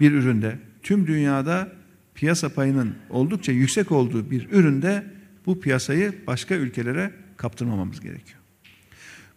[0.00, 1.72] bir üründe, tüm dünyada
[2.14, 5.04] piyasa payının oldukça yüksek olduğu bir üründe
[5.46, 8.38] bu piyasayı başka ülkelere kaptırmamamız gerekiyor.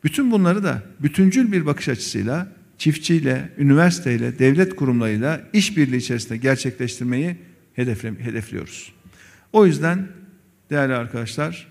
[0.03, 2.51] Bütün bunları da bütüncül bir bakış açısıyla
[2.81, 7.37] çiftçiyle, üniversiteyle, devlet kurumlarıyla işbirliği içerisinde gerçekleştirmeyi
[7.73, 8.93] hedefliyoruz.
[9.53, 10.07] O yüzden
[10.69, 11.67] değerli arkadaşlar,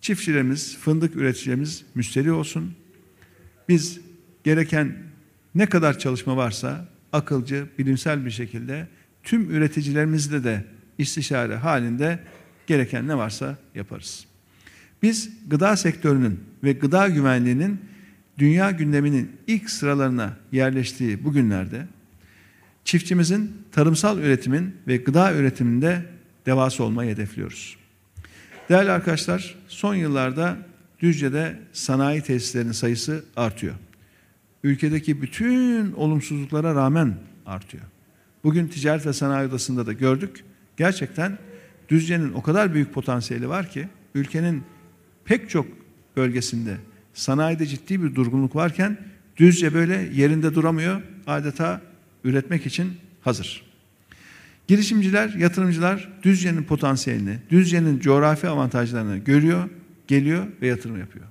[0.00, 2.74] çiftçilerimiz, fındık üreticilerimiz müşteri olsun.
[3.68, 4.00] Biz
[4.44, 4.96] gereken
[5.54, 8.86] ne kadar çalışma varsa akılcı, bilimsel bir şekilde
[9.22, 10.64] tüm üreticilerimizle de
[10.98, 12.18] istişare halinde
[12.66, 14.26] gereken ne varsa yaparız.
[15.02, 17.80] Biz gıda sektörünün ve gıda güvenliğinin
[18.38, 21.86] dünya gündeminin ilk sıralarına yerleştiği bu günlerde
[22.84, 26.02] çiftçimizin tarımsal üretimin ve gıda üretiminde
[26.46, 27.76] devası olmayı hedefliyoruz.
[28.68, 30.56] Değerli arkadaşlar, son yıllarda
[31.00, 33.74] Düzce'de sanayi tesislerinin sayısı artıyor.
[34.64, 37.14] Ülkedeki bütün olumsuzluklara rağmen
[37.46, 37.84] artıyor.
[38.44, 40.44] Bugün Ticaret ve Sanayi Odası'nda da gördük.
[40.76, 41.38] Gerçekten
[41.88, 44.62] Düzce'nin o kadar büyük potansiyeli var ki ülkenin
[45.24, 45.66] pek çok
[46.16, 46.76] bölgesinde
[47.18, 48.98] sanayide ciddi bir durgunluk varken
[49.36, 51.02] Düzce böyle yerinde duramıyor.
[51.26, 51.80] Adeta
[52.24, 53.62] üretmek için hazır.
[54.68, 59.68] Girişimciler, yatırımcılar Düzce'nin potansiyelini, Düzce'nin coğrafi avantajlarını görüyor,
[60.06, 61.24] geliyor ve yatırım yapıyor.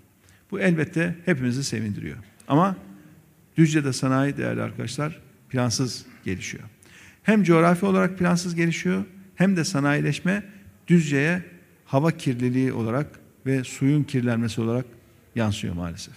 [0.51, 2.17] Bu elbette hepimizi sevindiriyor.
[2.47, 2.75] Ama
[3.57, 5.19] Düzce'de sanayi değerli arkadaşlar
[5.49, 6.63] plansız gelişiyor.
[7.23, 9.03] Hem coğrafi olarak plansız gelişiyor
[9.35, 10.43] hem de sanayileşme
[10.87, 11.43] Düzce'ye
[11.85, 13.07] hava kirliliği olarak
[13.45, 14.85] ve suyun kirlenmesi olarak
[15.37, 16.13] yansıyor maalesef.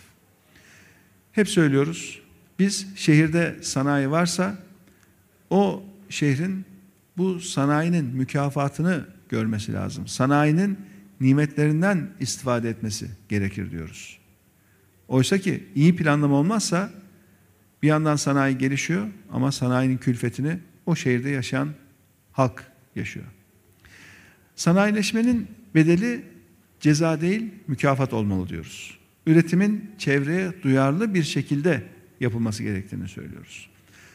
[1.32, 2.20] Hep söylüyoruz.
[2.58, 4.58] Biz şehirde sanayi varsa
[5.50, 6.64] o şehrin
[7.16, 10.06] bu sanayinin mükafatını görmesi lazım.
[10.06, 10.78] Sanayinin
[11.20, 14.18] nimetlerinden istifade etmesi gerekir diyoruz.
[15.08, 16.90] Oysa ki iyi planlama olmazsa
[17.82, 21.68] bir yandan sanayi gelişiyor ama sanayinin külfetini o şehirde yaşayan
[22.32, 22.64] halk
[22.96, 23.26] yaşıyor.
[24.56, 26.24] Sanayileşmenin bedeli
[26.80, 28.99] ceza değil mükafat olmalı diyoruz.
[29.26, 31.82] Üretimin çevreye duyarlı bir şekilde
[32.20, 33.70] yapılması gerektiğini söylüyoruz.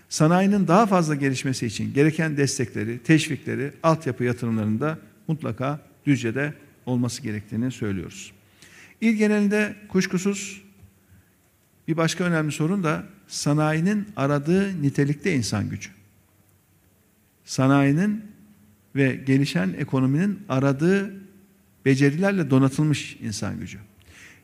[0.10, 6.53] Sanayinin daha fazla gelişmesi için gereken destekleri, teşvikleri, altyapı yatırımlarında mutlaka Düzce'de
[6.86, 8.32] olması gerektiğini söylüyoruz.
[9.01, 10.62] İl genelinde kuşkusuz
[11.88, 15.89] bir başka önemli sorun da sanayinin aradığı nitelikte insan gücü.
[17.45, 18.24] Sanayinin
[18.95, 21.14] ve gelişen ekonominin aradığı
[21.86, 23.80] becerilerle donatılmış insan gücü.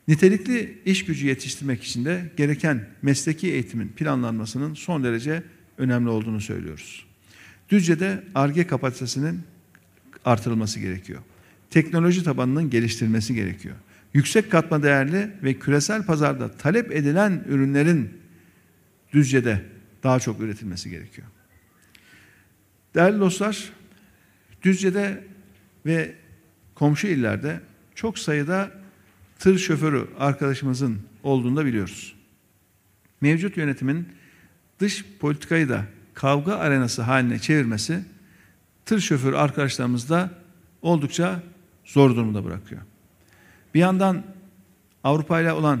[0.08, 5.42] Nitelikli iş gücü yetiştirmek için de gereken mesleki eğitimin planlanmasının son derece
[5.78, 7.06] önemli olduğunu söylüyoruz.
[7.68, 9.40] Düzce'de ARGE kapasitesinin
[10.24, 11.22] artırılması gerekiyor.
[11.70, 13.76] Teknoloji tabanının geliştirilmesi gerekiyor.
[14.14, 18.10] Yüksek katma değerli ve küresel pazarda talep edilen ürünlerin
[19.12, 19.62] Düzce'de
[20.02, 21.26] daha çok üretilmesi gerekiyor.
[22.94, 23.72] Değerli dostlar,
[24.62, 25.24] Düzce'de
[25.86, 26.14] ve
[26.74, 27.60] komşu illerde
[27.94, 28.81] çok sayıda
[29.42, 32.14] tır şoförü arkadaşımızın olduğunu da biliyoruz.
[33.20, 34.08] Mevcut yönetimin
[34.80, 35.84] dış politikayı da
[36.14, 38.04] kavga arenası haline çevirmesi
[38.84, 40.30] tır şoförü arkadaşlarımız da
[40.82, 41.42] oldukça
[41.84, 42.80] zor durumda bırakıyor.
[43.74, 44.22] Bir yandan
[45.04, 45.80] Avrupa ile olan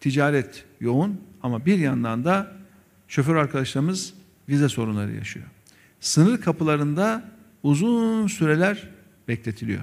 [0.00, 2.52] ticaret yoğun ama bir yandan da
[3.08, 4.14] şoför arkadaşlarımız
[4.48, 5.46] vize sorunları yaşıyor.
[6.00, 7.30] Sınır kapılarında
[7.62, 8.88] uzun süreler
[9.28, 9.82] bekletiliyor.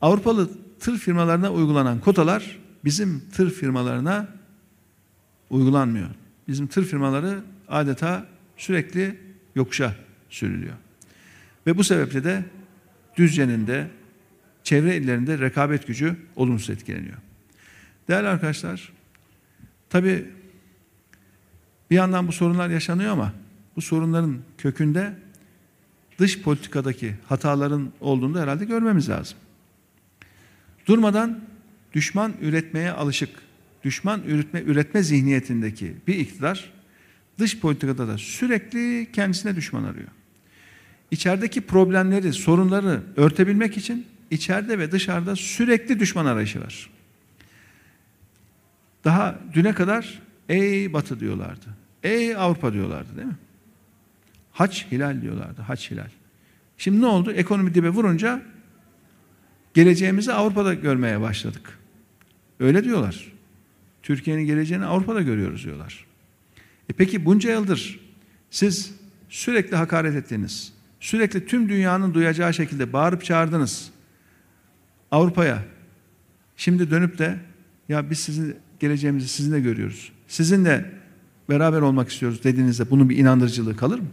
[0.00, 4.28] Avrupalı tır firmalarına uygulanan kotalar bizim tır firmalarına
[5.50, 6.08] uygulanmıyor.
[6.48, 8.26] Bizim tır firmaları adeta
[8.56, 9.20] sürekli
[9.54, 9.94] yokuşa
[10.30, 10.74] sürülüyor.
[11.66, 12.44] Ve bu sebeple de
[13.16, 13.90] Düzce'nin de
[14.64, 17.16] çevre illerinde rekabet gücü olumsuz etkileniyor.
[18.08, 18.92] Değerli arkadaşlar,
[19.90, 20.30] tabi
[21.90, 23.32] bir yandan bu sorunlar yaşanıyor ama
[23.76, 25.14] bu sorunların kökünde
[26.18, 29.38] dış politikadaki hataların olduğunu da herhalde görmemiz lazım.
[30.86, 31.40] Durmadan
[31.92, 33.30] düşman üretmeye alışık,
[33.84, 36.72] düşman üretme, üretme zihniyetindeki bir iktidar
[37.38, 40.08] dış politikada da sürekli kendisine düşman arıyor.
[41.10, 46.90] İçerideki problemleri, sorunları örtebilmek için içeride ve dışarıda sürekli düşman arayışı var.
[49.04, 51.66] Daha düne kadar ey Batı diyorlardı.
[52.02, 53.36] Ey Avrupa diyorlardı değil mi?
[54.52, 55.62] Haç hilal diyorlardı.
[55.62, 56.08] Haç hilal.
[56.78, 57.32] Şimdi ne oldu?
[57.32, 58.42] Ekonomi dibe vurunca
[59.74, 61.78] geleceğimizi Avrupa'da görmeye başladık.
[62.60, 63.32] Öyle diyorlar.
[64.02, 66.06] Türkiye'nin geleceğini Avrupa'da görüyoruz diyorlar.
[66.88, 68.00] E peki bunca yıldır
[68.50, 68.94] siz
[69.28, 70.72] sürekli hakaret ettiniz.
[71.00, 73.90] Sürekli tüm dünyanın duyacağı şekilde bağırıp çağırdınız.
[75.10, 75.64] Avrupa'ya.
[76.56, 77.38] Şimdi dönüp de
[77.88, 80.12] ya biz sizin geleceğimizi sizinle görüyoruz.
[80.28, 80.92] Sizinle
[81.48, 84.06] beraber olmak istiyoruz dediğinizde bunun bir inandırıcılığı kalır mı?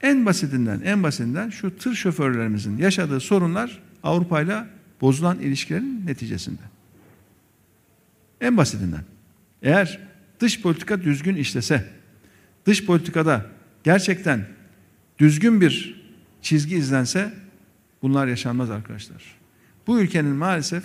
[0.00, 4.64] En basitinden, en basitinden şu tır şoförlerimizin yaşadığı sorunlar Avrupa ile
[5.00, 6.62] bozulan ilişkilerin neticesinde.
[8.40, 9.04] En basitinden.
[9.62, 9.98] Eğer
[10.40, 11.88] dış politika düzgün işlese,
[12.66, 13.46] dış politikada
[13.84, 14.46] gerçekten
[15.18, 16.02] düzgün bir
[16.42, 17.32] çizgi izlense
[18.02, 19.22] bunlar yaşanmaz arkadaşlar.
[19.86, 20.84] Bu ülkenin maalesef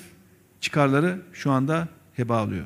[0.62, 2.66] çıkarları şu anda heba alıyor.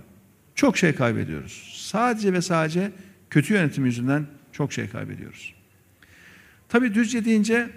[0.56, 1.74] Çok şey kaybediyoruz.
[1.76, 2.92] Sadece ve sadece
[3.30, 5.54] kötü yönetim yüzünden çok şey kaybediyoruz.
[6.70, 7.70] Tabii Düzce deyince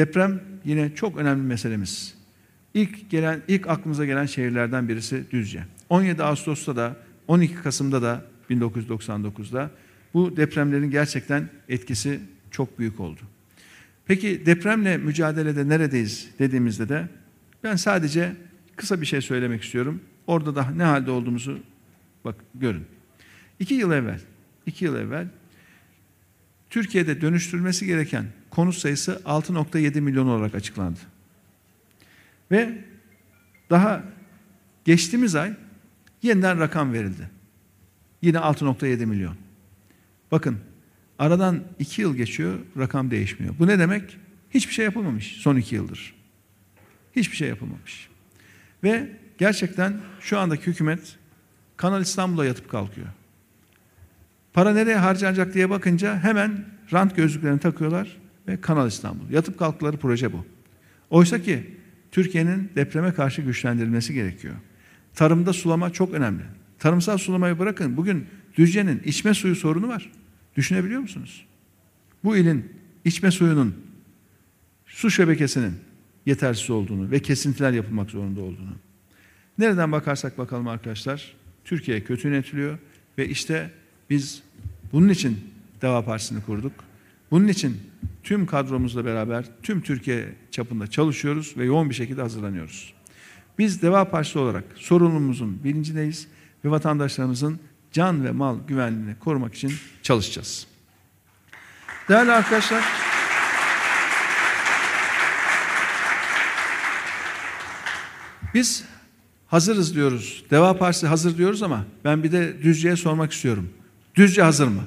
[0.00, 2.14] deprem yine çok önemli meselemiz.
[2.74, 5.64] İlk gelen ilk aklımıza gelen şehirlerden birisi Düzce.
[5.88, 6.96] 17 Ağustos'ta da
[7.28, 9.70] 12 Kasım'da da 1999'da
[10.14, 12.20] bu depremlerin gerçekten etkisi
[12.50, 13.20] çok büyük oldu.
[14.06, 17.08] Peki depremle mücadelede neredeyiz dediğimizde de
[17.64, 18.32] ben sadece
[18.76, 20.00] kısa bir şey söylemek istiyorum.
[20.26, 21.58] Orada da ne halde olduğumuzu
[22.24, 22.84] bak görün.
[23.58, 24.20] İki yıl evvel,
[24.66, 25.26] iki yıl evvel
[26.70, 30.98] Türkiye'de dönüştürülmesi gereken konut sayısı 6.7 milyon olarak açıklandı.
[32.50, 32.84] Ve
[33.70, 34.02] daha
[34.84, 35.54] geçtiğimiz ay
[36.22, 37.30] yeniden rakam verildi.
[38.22, 39.36] Yine 6.7 milyon.
[40.32, 40.58] Bakın
[41.18, 43.54] aradan iki yıl geçiyor rakam değişmiyor.
[43.58, 44.16] Bu ne demek?
[44.50, 46.14] Hiçbir şey yapılmamış son iki yıldır.
[47.16, 48.08] Hiçbir şey yapılmamış.
[48.84, 51.16] Ve gerçekten şu andaki hükümet
[51.76, 53.06] Kanal İstanbul'a yatıp kalkıyor.
[54.52, 58.16] Para nereye harcanacak diye bakınca hemen rant gözlüklerini takıyorlar
[58.48, 59.30] ve Kanal İstanbul.
[59.30, 60.44] Yatıp kalktıkları proje bu.
[61.10, 61.76] Oysa ki
[62.10, 64.54] Türkiye'nin depreme karşı güçlendirilmesi gerekiyor.
[65.14, 66.42] Tarımda sulama çok önemli.
[66.78, 67.96] Tarımsal sulamayı bırakın.
[67.96, 68.26] Bugün
[68.56, 70.10] Düzce'nin içme suyu sorunu var.
[70.56, 71.46] Düşünebiliyor musunuz?
[72.24, 72.72] Bu ilin
[73.04, 73.74] içme suyunun
[74.86, 75.74] su şebekesinin
[76.26, 78.74] yetersiz olduğunu ve kesintiler yapılmak zorunda olduğunu.
[79.58, 81.34] Nereden bakarsak bakalım arkadaşlar,
[81.64, 82.78] Türkiye kötü yönetiliyor
[83.18, 83.70] ve işte
[84.10, 84.42] biz
[84.92, 85.38] bunun için
[85.82, 86.72] Deva Partisi'ni kurduk.
[87.30, 87.76] Bunun için
[88.22, 92.94] tüm kadromuzla beraber tüm Türkiye çapında çalışıyoruz ve yoğun bir şekilde hazırlanıyoruz.
[93.58, 96.28] Biz Deva Partisi olarak sorunumuzun bilincindeyiz
[96.64, 97.60] ve vatandaşlarımızın
[97.92, 100.66] can ve mal güvenliğini korumak için çalışacağız.
[102.08, 102.84] Değerli arkadaşlar,
[108.54, 108.84] biz
[109.46, 110.44] hazırız diyoruz.
[110.50, 113.70] Deva Partisi hazır diyoruz ama ben bir de Düzce'ye sormak istiyorum.
[114.14, 114.82] Düzce hazır mı?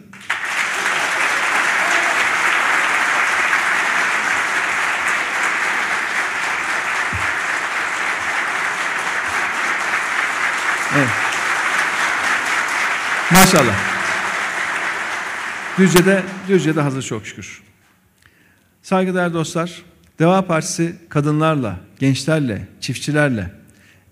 [10.98, 11.10] Evet.
[13.34, 13.76] Maşallah.
[15.78, 17.62] Düzce'de, Düzce'de hazır çok şükür.
[18.82, 19.82] Saygıdeğer dostlar,
[20.20, 23.52] Deva Partisi kadınlarla, gençlerle, çiftçilerle,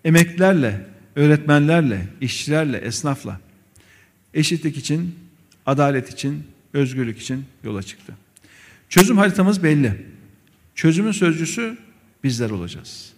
[0.06, 3.40] emeklilerle, öğretmenlerle, işçilerle, esnafla
[4.34, 5.16] eşitlik için,
[5.66, 6.44] adalet için,
[6.74, 8.14] özgürlük için yola çıktı.
[8.90, 10.06] Çözüm haritamız belli.
[10.76, 11.78] Çözümün sözcüsü
[12.24, 13.14] bizler olacağız.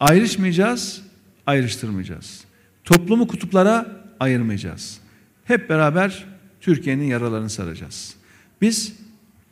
[0.00, 1.02] Ayrışmayacağız,
[1.46, 2.44] ayrıştırmayacağız.
[2.84, 3.86] Toplumu kutuplara
[4.20, 5.00] ayırmayacağız.
[5.48, 6.24] Hep beraber
[6.60, 8.14] Türkiye'nin yaralarını saracağız.
[8.60, 8.92] Biz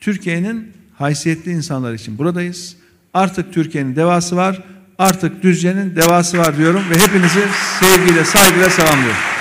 [0.01, 2.77] Türkiye'nin haysiyetli insanlar için buradayız.
[3.15, 4.63] Artık Türkiye'nin devası var.
[4.99, 7.41] Artık Düzce'nin devası var diyorum ve hepinizi
[7.81, 9.36] sevgiyle, saygıyla selamlıyorum.